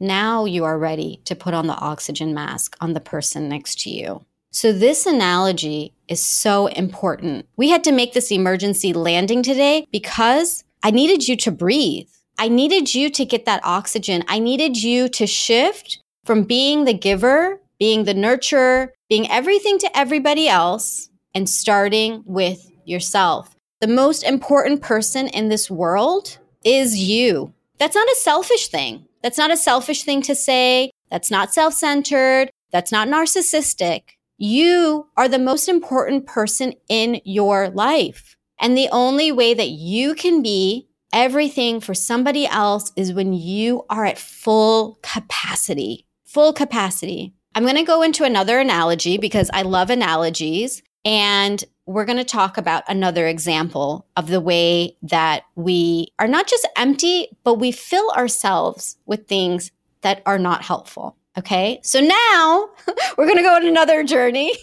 Now 0.00 0.46
you 0.46 0.64
are 0.64 0.78
ready 0.78 1.20
to 1.26 1.36
put 1.36 1.52
on 1.52 1.66
the 1.66 1.76
oxygen 1.76 2.32
mask 2.32 2.74
on 2.80 2.94
the 2.94 3.00
person 3.00 3.50
next 3.50 3.80
to 3.80 3.90
you. 3.90 4.24
So, 4.50 4.72
this 4.72 5.04
analogy 5.04 5.92
is 6.08 6.24
so 6.24 6.68
important. 6.68 7.44
We 7.58 7.68
had 7.68 7.84
to 7.84 7.92
make 7.92 8.14
this 8.14 8.32
emergency 8.32 8.94
landing 8.94 9.42
today 9.42 9.86
because 9.92 10.64
I 10.82 10.90
needed 10.90 11.28
you 11.28 11.36
to 11.36 11.52
breathe. 11.52 12.08
I 12.38 12.48
needed 12.48 12.94
you 12.94 13.10
to 13.10 13.26
get 13.26 13.44
that 13.44 13.60
oxygen. 13.62 14.24
I 14.26 14.38
needed 14.38 14.82
you 14.82 15.06
to 15.10 15.26
shift 15.26 16.02
from 16.24 16.44
being 16.44 16.86
the 16.86 16.94
giver, 16.94 17.60
being 17.78 18.04
the 18.04 18.14
nurturer, 18.14 18.88
being 19.08 19.30
everything 19.30 19.78
to 19.78 19.98
everybody 19.98 20.48
else, 20.48 21.08
and 21.34 21.48
starting 21.48 22.22
with 22.26 22.70
yourself. 22.84 23.54
The 23.80 23.86
most 23.86 24.22
important 24.22 24.82
person 24.82 25.28
in 25.28 25.48
this 25.48 25.70
world 25.70 26.38
is 26.64 26.96
you. 26.98 27.52
That's 27.78 27.94
not 27.94 28.08
a 28.08 28.16
selfish 28.16 28.68
thing. 28.68 29.06
That's 29.22 29.38
not 29.38 29.52
a 29.52 29.56
selfish 29.56 30.02
thing 30.02 30.22
to 30.22 30.34
say. 30.34 30.90
That's 31.10 31.30
not 31.30 31.54
self 31.54 31.74
centered. 31.74 32.50
That's 32.72 32.92
not 32.92 33.08
narcissistic. 33.08 34.02
You 34.36 35.06
are 35.16 35.28
the 35.28 35.38
most 35.38 35.68
important 35.68 36.26
person 36.26 36.74
in 36.88 37.20
your 37.24 37.70
life. 37.70 38.36
And 38.60 38.76
the 38.76 38.88
only 38.90 39.32
way 39.32 39.54
that 39.54 39.70
you 39.70 40.14
can 40.14 40.42
be 40.42 40.88
everything 41.12 41.80
for 41.80 41.94
somebody 41.94 42.46
else 42.46 42.92
is 42.96 43.12
when 43.12 43.32
you 43.32 43.84
are 43.88 44.04
at 44.04 44.18
full 44.18 44.98
capacity 45.02 46.04
full 46.28 46.52
capacity. 46.52 47.32
I'm 47.58 47.64
going 47.64 47.74
to 47.74 47.82
go 47.82 48.02
into 48.02 48.22
another 48.22 48.60
analogy 48.60 49.18
because 49.18 49.50
I 49.52 49.62
love 49.62 49.90
analogies. 49.90 50.80
And 51.04 51.64
we're 51.86 52.04
going 52.04 52.18
to 52.18 52.24
talk 52.24 52.56
about 52.56 52.84
another 52.86 53.26
example 53.26 54.06
of 54.16 54.28
the 54.28 54.40
way 54.40 54.96
that 55.02 55.42
we 55.56 56.12
are 56.20 56.28
not 56.28 56.46
just 56.46 56.68
empty, 56.76 57.26
but 57.42 57.54
we 57.54 57.72
fill 57.72 58.12
ourselves 58.12 58.96
with 59.06 59.26
things 59.26 59.72
that 60.02 60.22
are 60.24 60.38
not 60.38 60.62
helpful. 60.62 61.16
Okay. 61.36 61.80
So 61.82 61.98
now 61.98 62.68
we're 63.18 63.26
going 63.26 63.38
to 63.38 63.42
go 63.42 63.56
on 63.56 63.66
another 63.66 64.04
journey. 64.04 64.56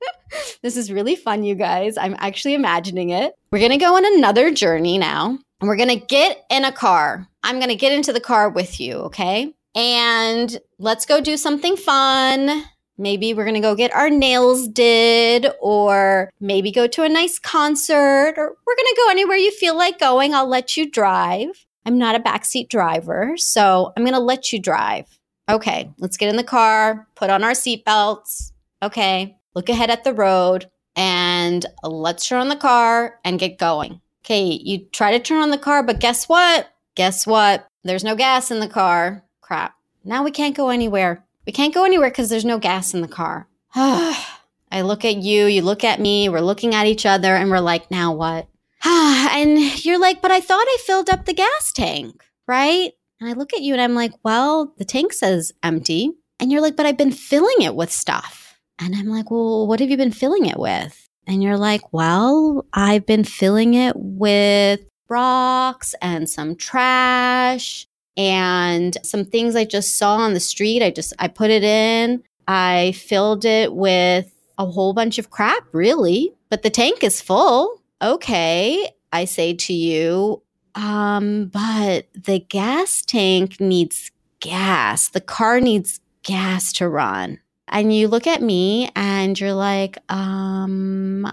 this 0.62 0.76
is 0.76 0.92
really 0.92 1.16
fun, 1.16 1.42
you 1.42 1.56
guys. 1.56 1.98
I'm 1.98 2.14
actually 2.20 2.54
imagining 2.54 3.10
it. 3.10 3.34
We're 3.50 3.58
going 3.58 3.72
to 3.72 3.78
go 3.78 3.96
on 3.96 4.16
another 4.16 4.52
journey 4.52 4.96
now 4.96 5.36
and 5.60 5.68
we're 5.68 5.74
going 5.74 5.88
to 5.88 6.06
get 6.06 6.44
in 6.50 6.64
a 6.64 6.70
car. 6.70 7.26
I'm 7.42 7.56
going 7.56 7.70
to 7.70 7.74
get 7.74 7.92
into 7.92 8.12
the 8.12 8.20
car 8.20 8.48
with 8.48 8.78
you. 8.78 8.94
Okay 8.98 9.54
and 9.74 10.58
let's 10.78 11.06
go 11.06 11.20
do 11.20 11.36
something 11.36 11.76
fun. 11.76 12.64
Maybe 13.00 13.32
we're 13.32 13.44
going 13.44 13.54
to 13.54 13.60
go 13.60 13.76
get 13.76 13.94
our 13.94 14.10
nails 14.10 14.66
did, 14.66 15.46
or 15.60 16.30
maybe 16.40 16.72
go 16.72 16.88
to 16.88 17.04
a 17.04 17.08
nice 17.08 17.38
concert, 17.38 18.34
or 18.36 18.56
we're 18.66 18.76
going 18.76 18.86
to 18.88 19.02
go 19.04 19.10
anywhere 19.10 19.36
you 19.36 19.52
feel 19.52 19.76
like 19.76 20.00
going. 20.00 20.34
I'll 20.34 20.48
let 20.48 20.76
you 20.76 20.90
drive. 20.90 21.66
I'm 21.86 21.96
not 21.96 22.16
a 22.16 22.20
backseat 22.20 22.68
driver, 22.68 23.36
so 23.36 23.92
I'm 23.96 24.02
going 24.02 24.14
to 24.14 24.20
let 24.20 24.52
you 24.52 24.58
drive. 24.58 25.06
Okay, 25.48 25.90
let's 25.98 26.16
get 26.16 26.28
in 26.28 26.36
the 26.36 26.44
car, 26.44 27.06
put 27.14 27.30
on 27.30 27.44
our 27.44 27.52
seatbelts. 27.52 28.52
Okay, 28.82 29.36
look 29.54 29.68
ahead 29.68 29.90
at 29.90 30.02
the 30.02 30.12
road, 30.12 30.68
and 30.96 31.64
let's 31.84 32.28
turn 32.28 32.40
on 32.40 32.48
the 32.48 32.56
car 32.56 33.20
and 33.24 33.38
get 33.38 33.58
going. 33.58 34.00
Okay, 34.24 34.42
you 34.44 34.86
try 34.86 35.12
to 35.12 35.20
turn 35.20 35.40
on 35.40 35.50
the 35.50 35.56
car, 35.56 35.84
but 35.84 36.00
guess 36.00 36.28
what? 36.28 36.68
Guess 36.96 37.28
what? 37.28 37.68
There's 37.84 38.04
no 38.04 38.16
gas 38.16 38.50
in 38.50 38.58
the 38.58 38.68
car 38.68 39.24
crap. 39.48 39.74
Now 40.04 40.22
we 40.22 40.30
can't 40.30 40.54
go 40.54 40.68
anywhere. 40.68 41.24
We 41.46 41.52
can't 41.52 41.72
go 41.72 41.84
anywhere 41.84 42.10
because 42.10 42.28
there's 42.28 42.44
no 42.44 42.58
gas 42.58 42.92
in 42.92 43.00
the 43.00 43.08
car. 43.08 43.48
I 43.74 44.82
look 44.82 45.06
at 45.06 45.16
you, 45.16 45.46
you 45.46 45.62
look 45.62 45.84
at 45.84 46.00
me, 46.00 46.28
we're 46.28 46.40
looking 46.40 46.74
at 46.74 46.86
each 46.86 47.06
other, 47.06 47.34
and 47.34 47.50
we're 47.50 47.58
like, 47.58 47.90
now 47.90 48.12
what? 48.12 48.46
and 48.84 49.58
you're 49.86 49.98
like, 49.98 50.20
but 50.20 50.30
I 50.30 50.40
thought 50.40 50.66
I 50.68 50.76
filled 50.84 51.08
up 51.08 51.24
the 51.24 51.32
gas 51.32 51.72
tank, 51.72 52.22
right? 52.46 52.92
And 53.20 53.30
I 53.30 53.32
look 53.32 53.54
at 53.54 53.62
you 53.62 53.72
and 53.72 53.80
I'm 53.80 53.94
like, 53.94 54.12
well, 54.22 54.74
the 54.76 54.84
tank 54.84 55.14
says 55.14 55.52
empty. 55.62 56.12
And 56.38 56.52
you're 56.52 56.60
like, 56.60 56.76
but 56.76 56.84
I've 56.84 56.98
been 56.98 57.10
filling 57.10 57.62
it 57.62 57.74
with 57.74 57.90
stuff. 57.90 58.60
And 58.78 58.94
I'm 58.94 59.06
like, 59.08 59.30
well, 59.30 59.66
what 59.66 59.80
have 59.80 59.90
you 59.90 59.96
been 59.96 60.12
filling 60.12 60.44
it 60.44 60.58
with? 60.58 61.08
And 61.26 61.42
you're 61.42 61.56
like, 61.56 61.92
well, 61.92 62.66
I've 62.74 63.06
been 63.06 63.24
filling 63.24 63.74
it 63.74 63.94
with 63.96 64.80
rocks 65.08 65.94
and 66.02 66.28
some 66.28 66.54
trash 66.54 67.87
and 68.18 68.98
some 69.04 69.24
things 69.24 69.54
I 69.54 69.64
just 69.64 69.96
saw 69.96 70.16
on 70.16 70.34
the 70.34 70.40
street. 70.40 70.82
I 70.82 70.90
just 70.90 71.14
I 71.18 71.28
put 71.28 71.50
it 71.50 71.62
in. 71.62 72.22
I 72.48 72.92
filled 72.92 73.44
it 73.44 73.74
with 73.74 74.34
a 74.58 74.66
whole 74.66 74.92
bunch 74.92 75.18
of 75.18 75.30
crap, 75.30 75.64
really, 75.72 76.34
but 76.50 76.62
the 76.62 76.70
tank 76.70 77.04
is 77.04 77.20
full. 77.20 77.80
Okay, 78.02 78.90
I 79.12 79.24
say 79.24 79.54
to 79.54 79.72
you, 79.72 80.42
um, 80.74 81.46
but 81.46 82.08
the 82.14 82.40
gas 82.40 83.02
tank 83.02 83.60
needs 83.60 84.10
gas. 84.40 85.08
The 85.08 85.20
car 85.20 85.60
needs 85.60 86.00
gas 86.22 86.72
to 86.74 86.88
run. 86.88 87.38
And 87.68 87.94
you 87.94 88.08
look 88.08 88.26
at 88.26 88.42
me 88.42 88.90
and 88.96 89.38
you're 89.38 89.52
like, 89.52 89.98
um, 90.10 91.32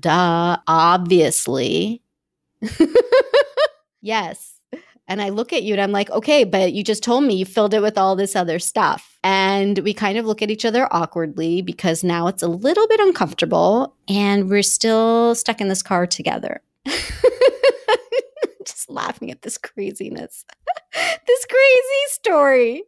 duh, 0.00 0.56
obviously. 0.66 2.02
yes. 4.00 4.60
And 5.08 5.20
I 5.20 5.30
look 5.30 5.52
at 5.52 5.62
you 5.62 5.74
and 5.74 5.80
I'm 5.82 5.92
like, 5.92 6.10
okay, 6.10 6.44
but 6.44 6.72
you 6.72 6.84
just 6.84 7.02
told 7.02 7.24
me 7.24 7.34
you 7.34 7.44
filled 7.44 7.74
it 7.74 7.82
with 7.82 7.98
all 7.98 8.16
this 8.16 8.36
other 8.36 8.58
stuff. 8.58 9.18
And 9.24 9.78
we 9.80 9.92
kind 9.94 10.16
of 10.16 10.24
look 10.24 10.42
at 10.42 10.50
each 10.50 10.64
other 10.64 10.88
awkwardly 10.90 11.60
because 11.62 12.04
now 12.04 12.28
it's 12.28 12.42
a 12.42 12.48
little 12.48 12.86
bit 12.88 13.00
uncomfortable 13.00 13.96
and 14.08 14.48
we're 14.48 14.62
still 14.62 15.34
stuck 15.34 15.60
in 15.60 15.68
this 15.68 15.82
car 15.82 16.06
together. 16.06 16.62
just 18.64 18.88
laughing 18.88 19.30
at 19.30 19.42
this 19.42 19.58
craziness, 19.58 20.44
this 20.94 21.46
crazy 21.46 22.04
story. 22.08 22.84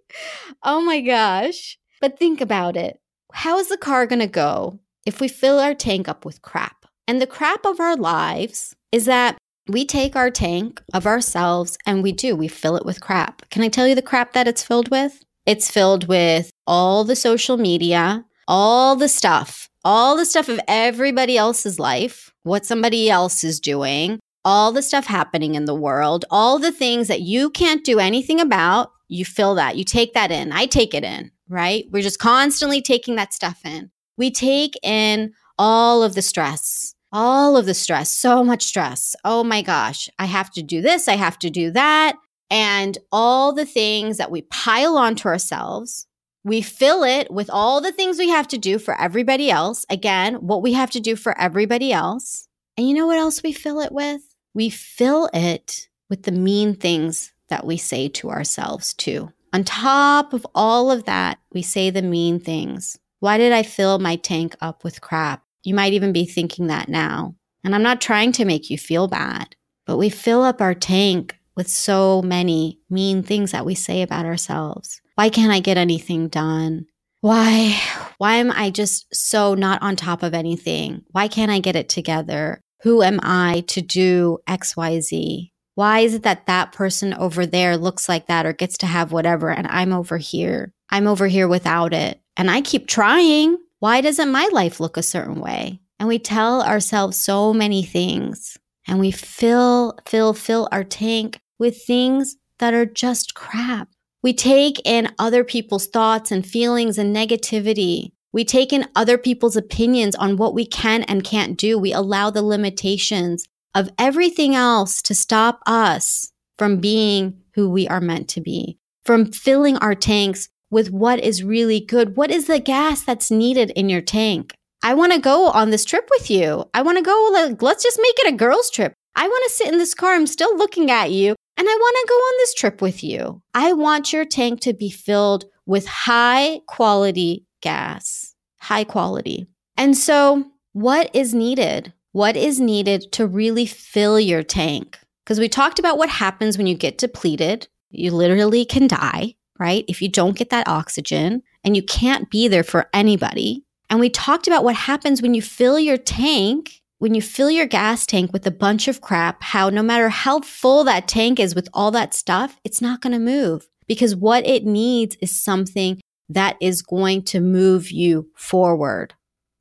Oh 0.63 0.81
my 0.81 1.01
gosh. 1.01 1.79
But 2.01 2.19
think 2.19 2.41
about 2.41 2.77
it. 2.77 3.01
How 3.33 3.59
is 3.59 3.69
the 3.69 3.77
car 3.77 4.07
going 4.07 4.21
to 4.21 4.27
go 4.27 4.79
if 5.05 5.21
we 5.21 5.29
fill 5.29 5.59
our 5.59 5.75
tank 5.75 6.09
up 6.09 6.25
with 6.25 6.43
crap? 6.43 6.87
And 7.07 7.21
the 7.21 7.27
crap 7.27 7.67
of 7.67 7.81
our 7.81 7.97
lives 7.97 8.75
is 8.93 9.05
that 9.07 9.37
we 9.69 9.87
take 9.87 10.15
our 10.15 10.31
tank 10.31 10.83
of 10.93 11.07
ourselves 11.07 11.79
and 11.87 12.03
we 12.03 12.13
do, 12.13 12.37
we 12.37 12.49
fill 12.49 12.77
it 12.77 12.85
with 12.85 13.01
crap. 13.01 13.49
Can 13.51 13.63
I 13.63 13.69
tell 13.69 13.89
you 13.89 13.95
the 13.95 14.03
crap 14.03 14.33
that 14.35 14.47
it's 14.47 14.63
filled 14.63 14.91
with? 14.91 15.25
It's 15.47 15.71
filled 15.71 16.09
with 16.09 16.51
all 16.67 17.05
the 17.05 17.17
social 17.17 17.57
media, 17.57 18.25
all 18.47 18.97
the 18.97 19.09
stuff, 19.09 19.69
all 19.85 20.17
the 20.17 20.27
stuff 20.27 20.49
of 20.49 20.61
everybody 20.69 21.37
else's 21.37 21.79
life, 21.79 22.33
what 22.43 22.67
somebody 22.67 23.11
else 23.11 23.45
is 23.45 23.61
doing, 23.61 24.21
all 24.45 24.73
the 24.73 24.83
stuff 24.83 25.07
happening 25.07 25.55
in 25.55 25.65
the 25.65 25.75
world, 25.75 26.25
all 26.31 26.59
the 26.59 26.73
things 26.73 27.09
that 27.09 27.23
you 27.23 27.51
can't 27.51 27.85
do 27.85 27.99
anything 27.99 28.41
about. 28.41 28.91
You 29.09 29.25
fill 29.25 29.55
that, 29.57 29.77
you 29.77 29.85
take 29.85 30.15
that 30.15 30.31
in. 30.31 30.53
I 30.53 30.67
take 30.67 30.95
it 30.95 31.05
in, 31.05 31.31
right? 31.49 31.87
We're 31.91 32.03
just 32.03 32.19
constantly 32.19 32.83
taking 32.83 33.17
that 33.17 33.33
stuff 33.33 33.61
in. 33.65 33.91
We 34.17 34.31
take 34.31 34.75
in 34.83 35.33
all 35.59 36.03
of 36.03 36.15
the 36.15 36.23
stress, 36.23 36.94
all 37.15 37.57
of 37.57 37.65
the 37.67 37.75
stress, 37.75 38.13
so 38.13 38.45
much 38.45 38.65
stress. 38.65 39.17
Oh 39.25 39.45
my 39.45 39.63
gosh, 39.63 40.11
I 40.19 40.27
have 40.27 40.51
to 40.53 40.63
do 40.63 40.83
this, 40.83 41.09
I 41.09 41.15
have 41.17 41.39
to 41.41 41.51
do 41.51 41.71
that. 41.71 42.17
And 42.51 42.99
all 43.11 43.55
the 43.55 43.65
things 43.65 44.19
that 44.19 44.31
we 44.31 44.43
pile 44.43 44.99
onto 44.99 45.29
ourselves 45.29 46.07
We 46.45 46.61
fill 46.61 47.05
it 47.05 47.31
with 47.31 47.49
all 47.49 47.81
the 47.81 47.91
things 47.93 48.19
we 48.19 48.29
have 48.29 48.47
to 48.49 48.59
do 48.59 48.79
for 48.79 49.01
everybody 49.01 49.51
else. 49.51 49.87
Again, 49.89 50.35
what 50.35 50.63
we 50.63 50.75
have 50.75 50.91
to 50.91 51.01
do 51.01 51.17
for 51.17 51.39
everybody 51.41 51.91
else. 51.91 52.49
And 52.77 52.87
you 52.87 52.95
know 52.95 53.07
what 53.07 53.17
else 53.19 53.43
we 53.43 53.53
fill 53.53 53.81
it 53.81 53.93
with? 53.93 54.21
We 54.53 54.69
fill 54.69 55.31
it 55.33 55.89
with 56.11 56.25
the 56.25 56.33
mean 56.33 56.75
things 56.75 57.33
that 57.49 57.65
we 57.65 57.79
say 57.79 58.09
to 58.09 58.31
ourselves, 58.31 58.93
too. 58.93 59.33
On 59.55 59.65
top 59.65 60.35
of 60.35 60.47
all 60.55 60.91
of 60.91 61.05
that, 61.05 61.39
we 61.53 61.63
say 61.63 61.89
the 61.89 62.03
mean 62.03 62.41
things. 62.41 62.99
Why 63.21 63.39
did 63.39 63.53
I 63.53 63.63
fill 63.63 63.99
my 63.99 64.17
tank 64.17 64.55
up 64.61 64.85
with 64.85 65.01
crap? 65.01 65.44
You 65.65 65.75
might 65.75 65.95
even 65.95 66.13
be 66.13 66.25
thinking 66.25 66.69
that 66.69 66.89
now. 66.89 67.35
And 67.65 67.75
I'm 67.75 67.83
not 67.83 68.01
trying 68.01 68.33
to 68.33 68.45
make 68.45 68.71
you 68.71 68.79
feel 68.79 69.09
bad, 69.09 69.57
but 69.87 69.97
we 69.97 70.11
fill 70.11 70.43
up 70.43 70.61
our 70.61 70.75
tank 70.75 71.37
with 71.57 71.69
so 71.69 72.23
many 72.23 72.79
mean 72.91 73.23
things 73.23 73.53
that 73.53 73.65
we 73.65 73.75
say 73.75 74.03
about 74.03 74.27
ourselves. 74.27 75.01
Why 75.15 75.29
can't 75.29 75.53
I 75.53 75.61
get 75.61 75.77
anything 75.77 76.29
done? 76.29 76.87
Why 77.21 77.81
why 78.19 78.35
am 78.35 78.53
I 78.53 78.71
just 78.71 79.07
so 79.15 79.55
not 79.55 79.83
on 79.83 79.97
top 79.97 80.23
of 80.23 80.35
anything? 80.35 81.03
Why 81.11 81.27
can't 81.27 81.51
I 81.51 81.59
get 81.59 81.77
it 81.77 81.89
together? 81.89 82.61
Who 82.83 83.03
am 83.03 83.19
I 83.23 83.65
to 83.69 83.81
do 83.81 84.39
XYZ? 84.47 85.51
Why 85.75 86.01
is 86.01 86.15
it 86.15 86.23
that 86.23 86.47
that 86.47 86.73
person 86.73 87.15
over 87.15 87.47
there 87.47 87.77
looks 87.77 88.09
like 88.09 88.27
that 88.27 88.47
or 88.47 88.53
gets 88.53 88.77
to 88.79 88.87
have 88.87 89.11
whatever 89.11 89.51
and 89.51 89.67
I'm 89.69 89.93
over 89.93 90.19
here? 90.19 90.73
I'm 90.91 91.07
over 91.07 91.27
here 91.27 91.49
without 91.49 91.95
it. 91.95 92.21
And 92.37 92.51
I 92.51 92.61
keep 92.61 92.87
trying. 92.87 93.57
Why 93.85 94.01
doesn't 94.01 94.33
my 94.33 94.49
life 94.51 94.81
look 94.81 94.97
a 94.97 95.03
certain 95.03 95.43
way? 95.43 95.79
And 95.99 96.09
we 96.09 96.19
tell 96.19 96.63
ourselves 96.63 97.19
so 97.19 97.53
many 97.53 97.83
things 97.83 98.57
and 98.89 98.99
we 98.99 99.11
fill, 99.11 99.99
fill, 100.07 100.33
fill 100.33 100.71
our 100.73 100.85
tank 100.85 101.39
with 101.59 101.83
things 101.83 102.37
that 102.61 102.73
are 102.73 102.87
just 102.87 103.35
crap. 103.35 103.89
We 104.23 104.33
take 104.33 104.81
in 104.87 105.13
other 105.19 105.45
people's 105.45 105.87
thoughts 105.87 106.33
and 106.33 106.47
feelings 106.47 106.97
and 106.97 107.15
negativity. 107.15 108.13
We 108.33 108.43
take 108.43 108.73
in 108.73 108.89
other 108.97 109.19
people's 109.19 109.55
opinions 109.55 110.15
on 110.15 110.39
what 110.39 110.55
we 110.55 110.65
can 110.65 111.03
and 111.03 111.23
can't 111.23 111.59
do. 111.59 111.79
We 111.79 111.93
allow 111.93 112.31
the 112.31 112.41
limitations 112.41 113.47
of 113.75 113.91
everything 113.99 114.55
else 114.55 115.03
to 115.03 115.15
stop 115.15 115.61
us 115.67 116.33
from 116.57 116.81
being 116.81 117.43
who 117.53 117.69
we 117.69 117.87
are 117.89 118.01
meant 118.01 118.29
to 118.31 118.41
be, 118.41 118.79
from 119.05 119.31
filling 119.31 119.77
our 119.77 119.95
tanks 119.95 120.49
with 120.75 120.91
what 120.91 121.21
is 121.21 121.45
really 121.45 121.79
good. 121.79 122.17
What 122.17 122.33
is 122.33 122.49
the 122.49 122.59
gas 122.59 123.03
that's 123.03 123.31
needed 123.31 123.71
in 123.77 123.89
your 123.89 124.01
tank? 124.01 124.57
I 124.83 124.93
want 124.95 125.13
to 125.13 125.21
go 125.21 125.47
on 125.51 125.71
this 125.71 125.85
trip 125.85 126.09
with 126.11 126.29
you. 126.33 126.65
I 126.75 126.83
want 126.83 126.99
to 126.99 127.05
go, 127.05 127.31
like, 127.33 127.63
let's 127.63 127.85
just 127.85 128.01
make 128.03 128.19
it 128.19 128.35
a 128.35 128.37
girls' 128.37 128.71
trip. 128.71 128.93
I 129.15 129.29
want 129.29 129.45
to 129.45 129.55
sit 129.55 129.69
in 129.69 129.79
this 129.79 129.95
car. 129.95 130.15
I'm 130.15 130.27
still 130.27 130.59
looking 130.59 130.91
at 130.91 131.13
you 131.13 131.37
and 131.57 131.69
I 131.69 131.73
want 131.73 131.97
to 132.01 132.09
go 132.09 132.15
on 132.15 132.39
this 132.39 132.55
trip 132.55 132.83
with 132.83 133.05
you. 133.05 133.41
I 133.55 133.73
want 133.73 134.13
your 134.13 134.25
tank 134.25 134.63
to 134.63 134.75
be 134.75 134.91
filled 134.91 135.45
with 135.65 135.87
high 135.87 136.59
quality 136.67 137.47
gas, 137.63 138.35
high 138.59 138.83
quality. 138.83 139.47
And 139.77 139.97
so, 139.97 140.45
what 140.73 141.09
is 141.15 141.35
needed? 141.35 141.93
What 142.11 142.37
is 142.37 142.61
needed 142.61 143.13
to 143.13 143.29
really 143.29 143.67
fill 143.67 144.19
your 144.19 144.43
tank? 144.43 144.99
Because 145.25 145.39
we 145.39 145.49
talked 145.49 145.79
about 145.79 145.99
what 145.99 146.09
happens 146.09 146.59
when 146.59 146.67
you 146.67 146.75
get 146.75 146.99
depleted. 146.99 147.69
You 147.91 148.11
literally 148.11 148.65
can 148.65 148.89
die, 148.89 149.37
right? 149.59 149.85
If 149.89 150.03
you 150.03 150.09
don't 150.09 150.37
get 150.37 150.51
that 150.51 150.69
oxygen 150.69 151.43
and 151.63 151.77
you 151.77 151.83
can't 151.83 152.31
be 152.31 152.49
there 152.49 152.65
for 152.65 152.89
anybody. 152.93 153.65
And 153.91 154.01
we 154.01 154.11
talked 154.11 154.47
about 154.47 154.65
what 154.65 154.75
happens 154.77 155.23
when 155.23 155.35
you 155.35 155.43
fill 155.43 155.79
your 155.79 155.99
tank 155.99 156.83
when 157.05 157.15
you 157.15 157.21
fill 157.21 157.51
your 157.51 157.67
gas 157.67 158.07
tank 158.07 158.33
with 158.33 158.47
a 158.47 158.51
bunch 158.51 158.89
of 158.89 159.03
crap, 159.03 159.43
how 159.43 159.69
no 159.69 159.83
matter 159.83 160.09
how 160.09 160.41
full 160.41 160.85
that 160.85 161.07
tank 161.07 161.39
is 161.39 161.55
with 161.55 161.69
all 161.75 161.91
that 161.91 162.15
stuff, 162.15 162.59
it's 162.65 162.81
not 162.81 163.03
going 163.03 163.13
to 163.13 163.19
move 163.19 163.69
because 163.87 164.17
what 164.17 164.47
it 164.47 164.65
needs 164.65 165.15
is 165.21 165.39
something 165.39 166.01
that 166.31 166.57
is 166.63 166.81
going 166.81 167.23
to 167.23 167.41
move 167.41 167.91
you 167.91 168.31
forward. 168.35 169.13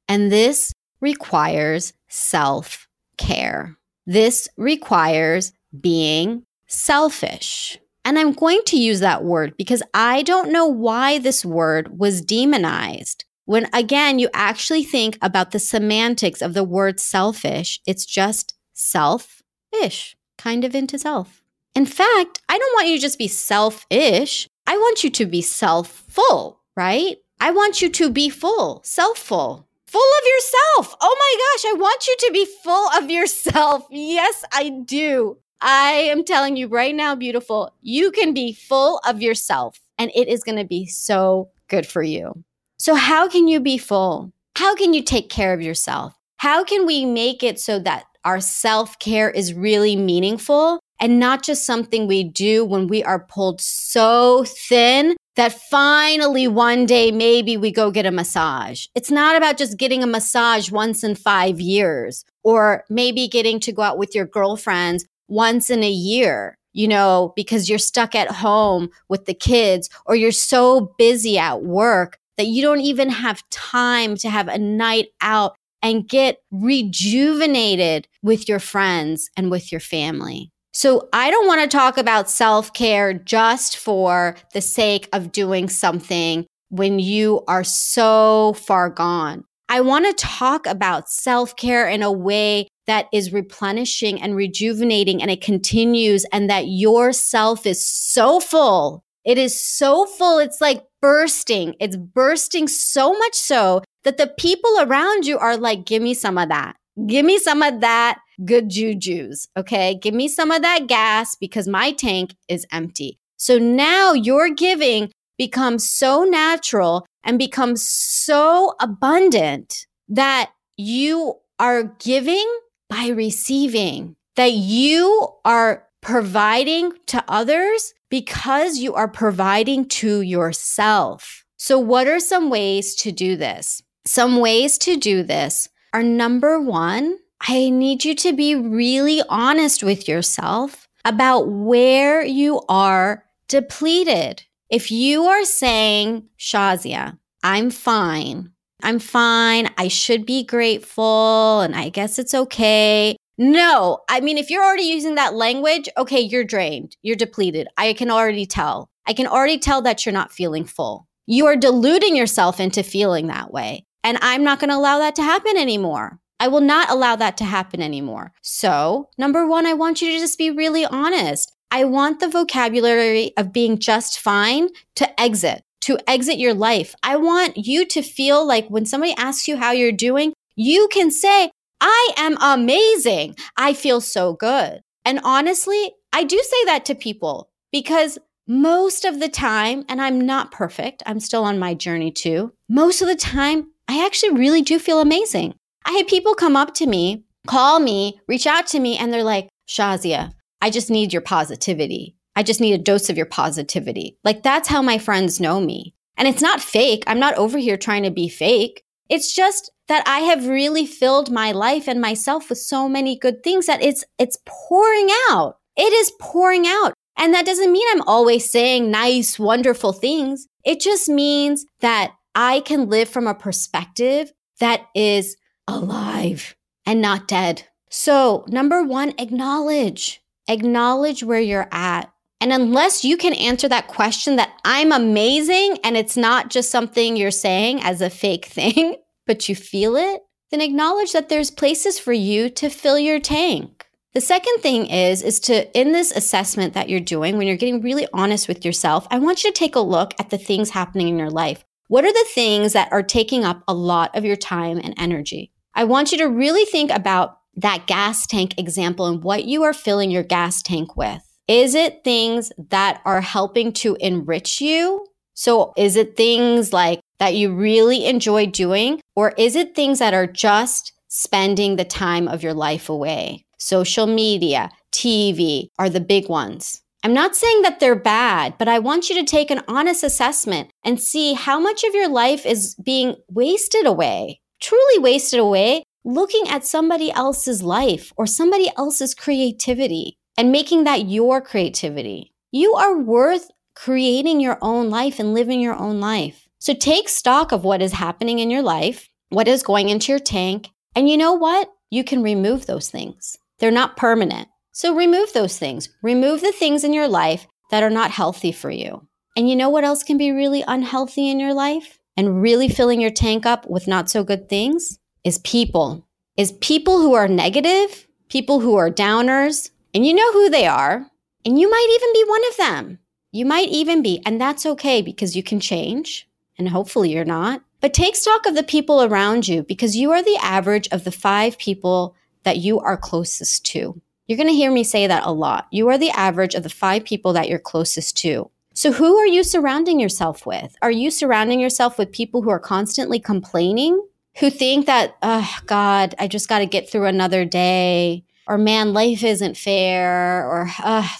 And 0.07 0.31
this 0.31 0.71
requires 1.01 1.91
self 2.07 2.87
care. 3.17 3.77
This 4.05 4.47
requires 4.55 5.51
being 5.77 6.43
selfish. 6.67 7.77
And 8.05 8.19
I'm 8.19 8.33
going 8.33 8.61
to 8.67 8.77
use 8.77 8.99
that 8.99 9.23
word 9.23 9.55
because 9.57 9.81
I 9.93 10.23
don't 10.23 10.51
know 10.51 10.67
why 10.67 11.19
this 11.19 11.45
word 11.45 11.97
was 11.97 12.21
demonized. 12.21 13.25
When 13.45 13.69
again, 13.73 14.19
you 14.19 14.29
actually 14.33 14.83
think 14.83 15.17
about 15.21 15.51
the 15.51 15.59
semantics 15.59 16.41
of 16.41 16.53
the 16.53 16.63
word 16.63 16.99
selfish, 16.99 17.79
it's 17.85 18.05
just 18.05 18.53
self-ish, 18.73 20.15
kind 20.37 20.63
of 20.63 20.75
into 20.75 20.97
self. 20.97 21.43
In 21.75 21.85
fact, 21.85 22.41
I 22.47 22.57
don't 22.57 22.73
want 22.75 22.87
you 22.87 22.97
to 22.97 23.01
just 23.01 23.17
be 23.17 23.27
selfish. 23.27 24.47
I 24.67 24.77
want 24.77 25.03
you 25.03 25.09
to 25.09 25.25
be 25.25 25.41
self-full, 25.41 26.59
right? 26.75 27.17
I 27.39 27.51
want 27.51 27.81
you 27.81 27.89
to 27.89 28.09
be 28.09 28.29
full, 28.29 28.81
self-full, 28.85 29.67
full 29.87 30.01
of 30.01 30.27
yourself. 30.27 30.95
Oh 31.01 31.15
my 31.19 31.33
gosh, 31.39 31.73
I 31.73 31.77
want 31.77 32.07
you 32.07 32.15
to 32.19 32.31
be 32.31 32.47
full 32.63 32.89
of 32.97 33.09
yourself. 33.09 33.87
Yes, 33.89 34.45
I 34.53 34.69
do. 34.85 35.37
I 35.65 35.91
am 36.11 36.25
telling 36.25 36.57
you 36.57 36.67
right 36.67 36.93
now, 36.93 37.15
beautiful, 37.15 37.73
you 37.81 38.11
can 38.11 38.33
be 38.33 38.51
full 38.51 38.99
of 39.07 39.21
yourself 39.21 39.79
and 39.97 40.11
it 40.13 40.27
is 40.27 40.43
going 40.43 40.57
to 40.57 40.65
be 40.65 40.85
so 40.85 41.51
good 41.69 41.87
for 41.87 42.03
you. 42.03 42.43
So, 42.77 42.95
how 42.95 43.29
can 43.29 43.47
you 43.47 43.61
be 43.61 43.77
full? 43.77 44.33
How 44.57 44.75
can 44.75 44.93
you 44.93 45.01
take 45.01 45.29
care 45.29 45.53
of 45.53 45.61
yourself? 45.61 46.15
How 46.37 46.65
can 46.65 46.85
we 46.85 47.05
make 47.05 47.43
it 47.43 47.61
so 47.61 47.79
that 47.79 48.03
our 48.25 48.41
self 48.41 48.99
care 48.99 49.29
is 49.29 49.53
really 49.53 49.95
meaningful 49.95 50.81
and 50.99 51.17
not 51.17 51.43
just 51.43 51.65
something 51.65 52.07
we 52.07 52.25
do 52.25 52.65
when 52.65 52.87
we 52.87 53.01
are 53.01 53.25
pulled 53.25 53.61
so 53.61 54.43
thin 54.45 55.15
that 55.35 55.53
finally 55.53 56.47
one 56.47 56.85
day 56.85 57.09
maybe 57.09 57.57
we 57.57 57.71
go 57.71 57.89
get 57.89 58.05
a 58.05 58.11
massage. 58.11 58.85
It's 58.95 59.09
not 59.09 59.35
about 59.37 59.57
just 59.57 59.77
getting 59.77 60.03
a 60.03 60.07
massage 60.07 60.71
once 60.71 61.03
in 61.03 61.15
five 61.15 61.59
years 61.59 62.23
or 62.43 62.83
maybe 62.89 63.27
getting 63.27 63.59
to 63.61 63.71
go 63.71 63.81
out 63.81 63.97
with 63.97 64.13
your 64.13 64.25
girlfriends 64.25 65.05
once 65.27 65.69
in 65.69 65.83
a 65.83 65.89
year, 65.89 66.57
you 66.73 66.87
know, 66.87 67.33
because 67.35 67.69
you're 67.69 67.79
stuck 67.79 68.15
at 68.15 68.29
home 68.31 68.89
with 69.09 69.25
the 69.25 69.33
kids 69.33 69.89
or 70.05 70.15
you're 70.15 70.31
so 70.31 70.93
busy 70.97 71.37
at 71.37 71.63
work 71.63 72.17
that 72.37 72.47
you 72.47 72.61
don't 72.61 72.81
even 72.81 73.09
have 73.09 73.47
time 73.49 74.15
to 74.17 74.29
have 74.29 74.47
a 74.47 74.57
night 74.57 75.07
out 75.21 75.55
and 75.81 76.07
get 76.07 76.37
rejuvenated 76.51 78.07
with 78.21 78.47
your 78.47 78.59
friends 78.59 79.29
and 79.35 79.51
with 79.51 79.71
your 79.71 79.81
family. 79.81 80.49
So 80.73 81.07
I 81.13 81.29
don't 81.29 81.45
want 81.45 81.61
to 81.61 81.67
talk 81.67 81.97
about 81.97 82.29
self 82.29 82.73
care 82.73 83.13
just 83.13 83.77
for 83.77 84.35
the 84.53 84.61
sake 84.61 85.07
of 85.13 85.31
doing 85.31 85.69
something 85.69 86.47
when 86.69 86.97
you 86.97 87.43
are 87.47 87.63
so 87.63 88.53
far 88.53 88.89
gone. 88.89 89.43
I 89.69 89.81
want 89.81 90.05
to 90.05 90.25
talk 90.25 90.65
about 90.65 91.09
self 91.09 91.55
care 91.55 91.87
in 91.87 92.01
a 92.01 92.11
way 92.11 92.67
that 92.87 93.07
is 93.13 93.33
replenishing 93.33 94.21
and 94.21 94.35
rejuvenating 94.35 95.21
and 95.21 95.31
it 95.31 95.41
continues 95.41 96.25
and 96.31 96.49
that 96.49 96.67
your 96.67 97.13
self 97.13 97.65
is 97.65 97.85
so 97.85 98.39
full. 98.39 99.03
It 99.25 99.37
is 99.37 99.59
so 99.59 100.05
full. 100.05 100.39
It's 100.39 100.59
like 100.59 100.83
bursting. 101.01 101.75
It's 101.79 101.95
bursting 101.95 102.67
so 102.67 103.13
much 103.13 103.35
so 103.35 103.81
that 104.03 104.17
the 104.17 104.27
people 104.37 104.71
around 104.79 105.25
you 105.25 105.37
are 105.37 105.57
like, 105.57 105.85
give 105.85 106.01
me 106.01 106.13
some 106.13 106.37
of 106.37 106.49
that. 106.49 106.75
Give 107.07 107.25
me 107.25 107.37
some 107.39 107.61
of 107.61 107.81
that 107.81 108.19
good 108.45 108.69
juju's. 108.69 109.47
Okay. 109.57 109.95
Give 109.95 110.13
me 110.13 110.27
some 110.27 110.51
of 110.51 110.61
that 110.61 110.87
gas 110.87 111.35
because 111.35 111.67
my 111.67 111.91
tank 111.91 112.35
is 112.49 112.65
empty. 112.71 113.17
So 113.37 113.57
now 113.57 114.13
your 114.13 114.49
giving 114.49 115.11
becomes 115.37 115.89
so 115.89 116.23
natural 116.23 117.05
and 117.23 117.39
becomes 117.39 117.87
so 117.87 118.73
abundant 118.79 119.87
that 120.09 120.51
you 120.77 121.35
are 121.59 121.83
giving 121.83 122.45
by 122.93 123.07
receiving, 123.07 124.15
that 124.35 124.51
you 124.51 125.27
are 125.43 125.87
providing 126.01 126.91
to 127.07 127.23
others 127.27 127.93
because 128.09 128.77
you 128.77 128.93
are 128.93 129.07
providing 129.07 129.87
to 129.87 130.21
yourself. 130.21 131.43
So, 131.57 131.79
what 131.79 132.07
are 132.07 132.19
some 132.19 132.49
ways 132.49 132.93
to 132.95 133.11
do 133.11 133.35
this? 133.35 133.81
Some 134.05 134.37
ways 134.37 134.77
to 134.79 134.95
do 134.95 135.23
this 135.23 135.69
are 135.93 136.03
number 136.03 136.59
one, 136.59 137.17
I 137.41 137.69
need 137.69 138.05
you 138.05 138.15
to 138.15 138.33
be 138.33 138.55
really 138.55 139.21
honest 139.27 139.81
with 139.81 140.07
yourself 140.07 140.87
about 141.03 141.47
where 141.47 142.23
you 142.23 142.61
are 142.69 143.25
depleted. 143.47 144.43
If 144.69 144.91
you 144.91 145.23
are 145.25 145.45
saying, 145.45 146.27
Shazia, 146.37 147.17
I'm 147.43 147.71
fine. 147.71 148.52
I'm 148.83 148.99
fine. 148.99 149.69
I 149.77 149.87
should 149.87 150.25
be 150.25 150.43
grateful 150.43 151.61
and 151.61 151.75
I 151.75 151.89
guess 151.89 152.19
it's 152.19 152.33
okay. 152.33 153.15
No, 153.37 154.01
I 154.09 154.19
mean, 154.19 154.37
if 154.37 154.51
you're 154.51 154.63
already 154.63 154.83
using 154.83 155.15
that 155.15 155.33
language, 155.33 155.89
okay, 155.97 156.19
you're 156.19 156.43
drained, 156.43 156.95
you're 157.01 157.15
depleted. 157.15 157.67
I 157.77 157.93
can 157.93 158.11
already 158.11 158.45
tell. 158.45 158.89
I 159.07 159.13
can 159.13 159.25
already 159.25 159.57
tell 159.57 159.81
that 159.81 160.05
you're 160.05 160.13
not 160.13 160.31
feeling 160.31 160.65
full. 160.65 161.07
You 161.25 161.47
are 161.47 161.55
deluding 161.55 162.15
yourself 162.15 162.59
into 162.59 162.83
feeling 162.83 163.27
that 163.27 163.51
way. 163.51 163.85
And 164.03 164.17
I'm 164.21 164.43
not 164.43 164.59
going 164.59 164.69
to 164.69 164.75
allow 164.75 164.99
that 164.99 165.15
to 165.15 165.23
happen 165.23 165.57
anymore. 165.57 166.19
I 166.39 166.49
will 166.49 166.61
not 166.61 166.89
allow 166.89 167.15
that 167.15 167.37
to 167.37 167.45
happen 167.45 167.81
anymore. 167.81 168.33
So, 168.41 169.09
number 169.17 169.47
one, 169.47 169.65
I 169.65 169.73
want 169.73 170.01
you 170.01 170.11
to 170.11 170.19
just 170.19 170.37
be 170.37 170.51
really 170.51 170.85
honest. 170.85 171.53
I 171.71 171.85
want 171.85 172.19
the 172.19 172.27
vocabulary 172.27 173.31
of 173.37 173.53
being 173.53 173.79
just 173.79 174.19
fine 174.19 174.67
to 174.95 175.19
exit, 175.19 175.63
to 175.83 175.97
exit 176.07 176.37
your 176.37 176.53
life. 176.53 176.95
I 177.03 177.17
want 177.17 177.57
you 177.57 177.85
to 177.85 178.01
feel 178.01 178.45
like 178.45 178.67
when 178.67 178.85
somebody 178.85 179.13
asks 179.17 179.47
you 179.47 179.57
how 179.57 179.71
you're 179.71 179.91
doing, 179.91 180.33
you 180.55 180.87
can 180.91 181.11
say, 181.11 181.51
I 181.81 182.13
am 182.17 182.37
amazing. 182.41 183.35
I 183.57 183.73
feel 183.73 184.01
so 184.01 184.33
good. 184.33 184.81
And 185.05 185.19
honestly, 185.23 185.93
I 186.13 186.23
do 186.23 186.37
say 186.37 186.65
that 186.65 186.85
to 186.85 186.95
people 186.95 187.49
because 187.71 188.17
most 188.47 189.05
of 189.05 189.19
the 189.19 189.29
time, 189.29 189.83
and 189.89 190.01
I'm 190.01 190.21
not 190.21 190.51
perfect, 190.51 191.03
I'm 191.05 191.19
still 191.19 191.43
on 191.43 191.59
my 191.59 191.73
journey 191.73 192.11
too. 192.11 192.53
Most 192.69 193.01
of 193.01 193.07
the 193.07 193.15
time, 193.15 193.71
I 193.87 194.05
actually 194.05 194.37
really 194.37 194.61
do 194.61 194.79
feel 194.79 195.01
amazing. 195.01 195.55
I 195.85 195.91
had 195.91 196.07
people 196.07 196.35
come 196.35 196.55
up 196.55 196.73
to 196.75 196.87
me, 196.87 197.25
call 197.47 197.79
me, 197.79 198.19
reach 198.27 198.47
out 198.47 198.67
to 198.67 198.79
me, 198.79 198.97
and 198.97 199.11
they're 199.11 199.23
like, 199.23 199.49
Shazia, 199.67 200.31
I 200.61 200.69
just 200.69 200.89
need 200.89 201.11
your 201.11 201.21
positivity. 201.21 202.15
I 202.35 202.43
just 202.43 202.61
need 202.61 202.73
a 202.73 202.77
dose 202.77 203.09
of 203.09 203.17
your 203.17 203.25
positivity. 203.25 204.17
Like 204.23 204.43
that's 204.43 204.67
how 204.67 204.81
my 204.81 204.97
friends 204.97 205.39
know 205.39 205.59
me. 205.59 205.93
And 206.17 206.27
it's 206.27 206.41
not 206.41 206.61
fake. 206.61 207.03
I'm 207.07 207.19
not 207.19 207.35
over 207.35 207.57
here 207.57 207.77
trying 207.77 208.03
to 208.03 208.11
be 208.11 208.29
fake. 208.29 208.83
It's 209.09 209.33
just 209.33 209.71
that 209.87 210.03
I 210.07 210.19
have 210.19 210.47
really 210.47 210.85
filled 210.85 211.31
my 211.31 211.51
life 211.51 211.87
and 211.87 211.99
myself 211.99 212.49
with 212.49 212.59
so 212.59 212.87
many 212.87 213.17
good 213.17 213.43
things 213.43 213.65
that 213.65 213.83
it's 213.83 214.03
it's 214.17 214.37
pouring 214.45 215.09
out. 215.29 215.57
It 215.75 215.91
is 215.93 216.11
pouring 216.19 216.65
out. 216.67 216.93
And 217.17 217.33
that 217.33 217.45
doesn't 217.45 217.71
mean 217.71 217.87
I'm 217.91 218.01
always 218.03 218.49
saying 218.49 218.89
nice, 218.89 219.37
wonderful 219.37 219.93
things. 219.93 220.47
It 220.63 220.79
just 220.79 221.09
means 221.09 221.65
that 221.81 222.13
I 222.33 222.61
can 222.61 222.89
live 222.89 223.09
from 223.09 223.27
a 223.27 223.35
perspective 223.35 224.31
that 224.59 224.81
is 224.95 225.35
alive 225.67 226.55
and 226.85 227.01
not 227.01 227.27
dead. 227.27 227.67
So, 227.89 228.45
number 228.47 228.83
one, 228.83 229.13
acknowledge. 229.19 230.21
Acknowledge 230.47 231.23
where 231.23 231.39
you're 231.39 231.69
at. 231.71 232.11
And 232.43 232.51
unless 232.51 233.05
you 233.05 233.15
can 233.15 233.31
answer 233.35 233.69
that 233.69 233.87
question 233.87 234.35
that 234.35 234.51
I'm 234.65 234.91
amazing 234.91 235.77
and 235.81 235.95
it's 235.95 236.17
not 236.17 236.49
just 236.49 236.69
something 236.69 237.15
you're 237.15 237.31
saying 237.31 237.81
as 237.81 238.01
a 238.01 238.09
fake 238.09 238.45
thing, 238.57 238.97
but 239.25 239.47
you 239.47 239.55
feel 239.55 239.95
it, 239.95 240.23
then 240.51 240.59
acknowledge 240.59 241.13
that 241.13 241.29
there's 241.29 241.49
places 241.49 241.97
for 241.97 242.11
you 242.11 242.49
to 242.49 242.69
fill 242.69 242.99
your 242.99 243.21
tank. 243.21 243.87
The 244.13 244.19
second 244.19 244.57
thing 244.57 244.87
is 244.87 245.21
is 245.21 245.39
to 245.41 245.71
in 245.71 245.93
this 245.93 246.11
assessment 246.11 246.73
that 246.73 246.89
you're 246.89 246.99
doing 246.99 247.37
when 247.37 247.47
you're 247.47 247.55
getting 247.55 247.81
really 247.81 248.07
honest 248.13 248.49
with 248.49 248.65
yourself, 248.65 249.07
I 249.09 249.19
want 249.19 249.45
you 249.45 249.49
to 249.53 249.57
take 249.57 249.77
a 249.77 249.79
look 249.79 250.13
at 250.19 250.29
the 250.29 250.37
things 250.37 250.71
happening 250.71 251.07
in 251.07 251.17
your 251.17 251.29
life. 251.29 251.63
What 251.87 252.03
are 252.03 252.11
the 252.11 252.27
things 252.35 252.73
that 252.73 252.91
are 252.91 253.03
taking 253.03 253.45
up 253.45 253.63
a 253.69 253.73
lot 253.73 254.17
of 254.17 254.25
your 254.25 254.35
time 254.35 254.81
and 254.83 254.93
energy? 254.97 255.53
I 255.75 255.85
want 255.85 256.11
you 256.11 256.17
to 256.17 256.25
really 256.25 256.65
think 256.65 256.91
about 256.91 257.39
that 257.55 257.87
gas 257.87 258.27
tank 258.27 258.59
example 258.59 259.05
and 259.05 259.23
what 259.23 259.45
you 259.45 259.63
are 259.63 259.73
filling 259.73 260.11
your 260.11 260.23
gas 260.23 260.61
tank 260.61 260.97
with. 260.97 261.32
Is 261.47 261.75
it 261.75 262.05
things 262.05 262.53
that 262.69 263.01
are 263.03 263.19
helping 263.19 263.73
to 263.73 263.97
enrich 263.99 264.61
you? 264.61 265.05
So 265.33 265.73
is 265.75 265.97
it 265.97 266.15
things 266.15 266.71
like 266.71 267.01
that 267.19 267.35
you 267.35 267.53
really 267.53 268.05
enjoy 268.05 268.45
doing? 268.45 269.01
Or 269.15 269.33
is 269.37 269.57
it 269.57 269.75
things 269.75 269.99
that 269.99 270.13
are 270.13 270.27
just 270.27 270.93
spending 271.09 271.75
the 271.75 271.83
time 271.83 272.29
of 272.29 272.43
your 272.43 272.53
life 272.53 272.87
away? 272.87 273.43
Social 273.59 274.07
media, 274.07 274.69
TV 274.93 275.67
are 275.77 275.89
the 275.89 275.99
big 275.99 276.29
ones. 276.29 276.81
I'm 277.03 277.13
not 277.13 277.35
saying 277.35 277.63
that 277.63 277.81
they're 277.81 277.95
bad, 277.95 278.57
but 278.57 278.69
I 278.69 278.79
want 278.79 279.09
you 279.09 279.15
to 279.15 279.25
take 279.25 279.51
an 279.51 279.63
honest 279.67 280.01
assessment 280.01 280.71
and 280.85 281.01
see 281.01 281.33
how 281.33 281.59
much 281.59 281.83
of 281.83 281.93
your 281.93 282.07
life 282.07 282.45
is 282.45 282.75
being 282.75 283.17
wasted 283.27 283.85
away, 283.85 284.39
truly 284.61 284.99
wasted 284.99 285.41
away, 285.41 285.83
looking 286.05 286.47
at 286.47 286.65
somebody 286.65 287.11
else's 287.11 287.61
life 287.61 288.13
or 288.15 288.25
somebody 288.25 288.71
else's 288.77 289.13
creativity 289.13 290.17
and 290.37 290.51
making 290.51 290.83
that 290.83 291.07
your 291.07 291.41
creativity. 291.41 292.33
You 292.51 292.73
are 292.73 292.97
worth 292.97 293.51
creating 293.75 294.39
your 294.39 294.57
own 294.61 294.89
life 294.89 295.19
and 295.19 295.33
living 295.33 295.61
your 295.61 295.75
own 295.75 295.99
life. 295.99 296.47
So 296.59 296.73
take 296.73 297.09
stock 297.09 297.51
of 297.51 297.63
what 297.63 297.81
is 297.81 297.93
happening 297.93 298.39
in 298.39 298.49
your 298.49 298.61
life, 298.61 299.09
what 299.29 299.47
is 299.47 299.63
going 299.63 299.89
into 299.89 300.11
your 300.11 300.19
tank, 300.19 300.69
and 300.95 301.09
you 301.09 301.17
know 301.17 301.33
what? 301.33 301.69
You 301.89 302.03
can 302.03 302.23
remove 302.23 302.65
those 302.65 302.89
things. 302.89 303.37
They're 303.59 303.71
not 303.71 303.97
permanent. 303.97 304.47
So 304.71 304.95
remove 304.95 305.33
those 305.33 305.57
things. 305.57 305.89
Remove 306.01 306.41
the 306.41 306.51
things 306.51 306.83
in 306.83 306.93
your 306.93 307.07
life 307.07 307.47
that 307.71 307.83
are 307.83 307.89
not 307.89 308.11
healthy 308.11 308.51
for 308.51 308.69
you. 308.69 309.07
And 309.35 309.49
you 309.49 309.55
know 309.55 309.69
what 309.69 309.83
else 309.83 310.03
can 310.03 310.17
be 310.17 310.31
really 310.31 310.63
unhealthy 310.67 311.29
in 311.29 311.39
your 311.39 311.53
life 311.53 311.99
and 312.15 312.41
really 312.41 312.67
filling 312.67 313.01
your 313.01 313.11
tank 313.11 313.45
up 313.45 313.67
with 313.69 313.87
not 313.87 314.09
so 314.09 314.23
good 314.23 314.49
things? 314.49 314.99
Is 315.23 315.39
people. 315.39 316.07
Is 316.37 316.51
people 316.53 316.99
who 316.99 317.13
are 317.13 317.27
negative, 317.27 318.07
people 318.29 318.59
who 318.59 318.75
are 318.75 318.89
downers, 318.89 319.69
and 319.93 320.05
you 320.05 320.13
know 320.13 320.31
who 320.33 320.49
they 320.49 320.67
are. 320.67 321.07
And 321.45 321.59
you 321.59 321.69
might 321.69 321.87
even 321.95 322.13
be 322.13 322.29
one 322.29 322.41
of 322.49 322.57
them. 322.57 322.99
You 323.31 323.45
might 323.45 323.69
even 323.69 324.01
be, 324.01 324.21
and 324.25 324.39
that's 324.39 324.65
okay 324.65 325.01
because 325.01 325.35
you 325.35 325.43
can 325.43 325.59
change 325.59 326.27
and 326.57 326.69
hopefully 326.69 327.11
you're 327.11 327.25
not. 327.25 327.61
But 327.81 327.93
take 327.93 328.15
stock 328.15 328.45
of 328.45 328.55
the 328.55 328.63
people 328.63 329.03
around 329.03 329.47
you 329.47 329.63
because 329.63 329.97
you 329.97 330.11
are 330.11 330.23
the 330.23 330.37
average 330.41 330.87
of 330.89 331.03
the 331.03 331.11
five 331.11 331.57
people 331.57 332.15
that 332.43 332.57
you 332.57 332.79
are 332.79 332.95
closest 332.95 333.65
to. 333.67 334.01
You're 334.27 334.37
going 334.37 334.47
to 334.47 334.55
hear 334.55 334.71
me 334.71 334.83
say 334.83 335.07
that 335.07 335.25
a 335.25 335.31
lot. 335.31 335.67
You 335.71 335.89
are 335.89 335.97
the 335.97 336.11
average 336.11 336.55
of 336.55 336.63
the 336.63 336.69
five 336.69 337.03
people 337.03 337.33
that 337.33 337.49
you're 337.49 337.59
closest 337.59 338.15
to. 338.17 338.49
So, 338.73 338.91
who 338.91 339.17
are 339.17 339.27
you 339.27 339.43
surrounding 339.43 339.99
yourself 339.99 340.45
with? 340.45 340.75
Are 340.81 340.89
you 340.89 341.11
surrounding 341.11 341.59
yourself 341.59 341.97
with 341.97 342.11
people 342.11 342.41
who 342.41 342.49
are 342.49 342.59
constantly 342.59 343.19
complaining, 343.19 344.01
who 344.37 344.49
think 344.49 344.87
that, 344.87 345.15
oh, 345.21 345.57
God, 345.65 346.15
I 346.17 346.27
just 346.27 346.49
got 346.49 346.59
to 346.59 346.65
get 346.65 346.89
through 346.89 347.05
another 347.05 347.45
day, 347.45 348.23
or 348.47 348.57
man, 348.57 348.93
life 348.93 349.23
isn't 349.23 349.57
fair, 349.57 350.45
or 350.47 350.69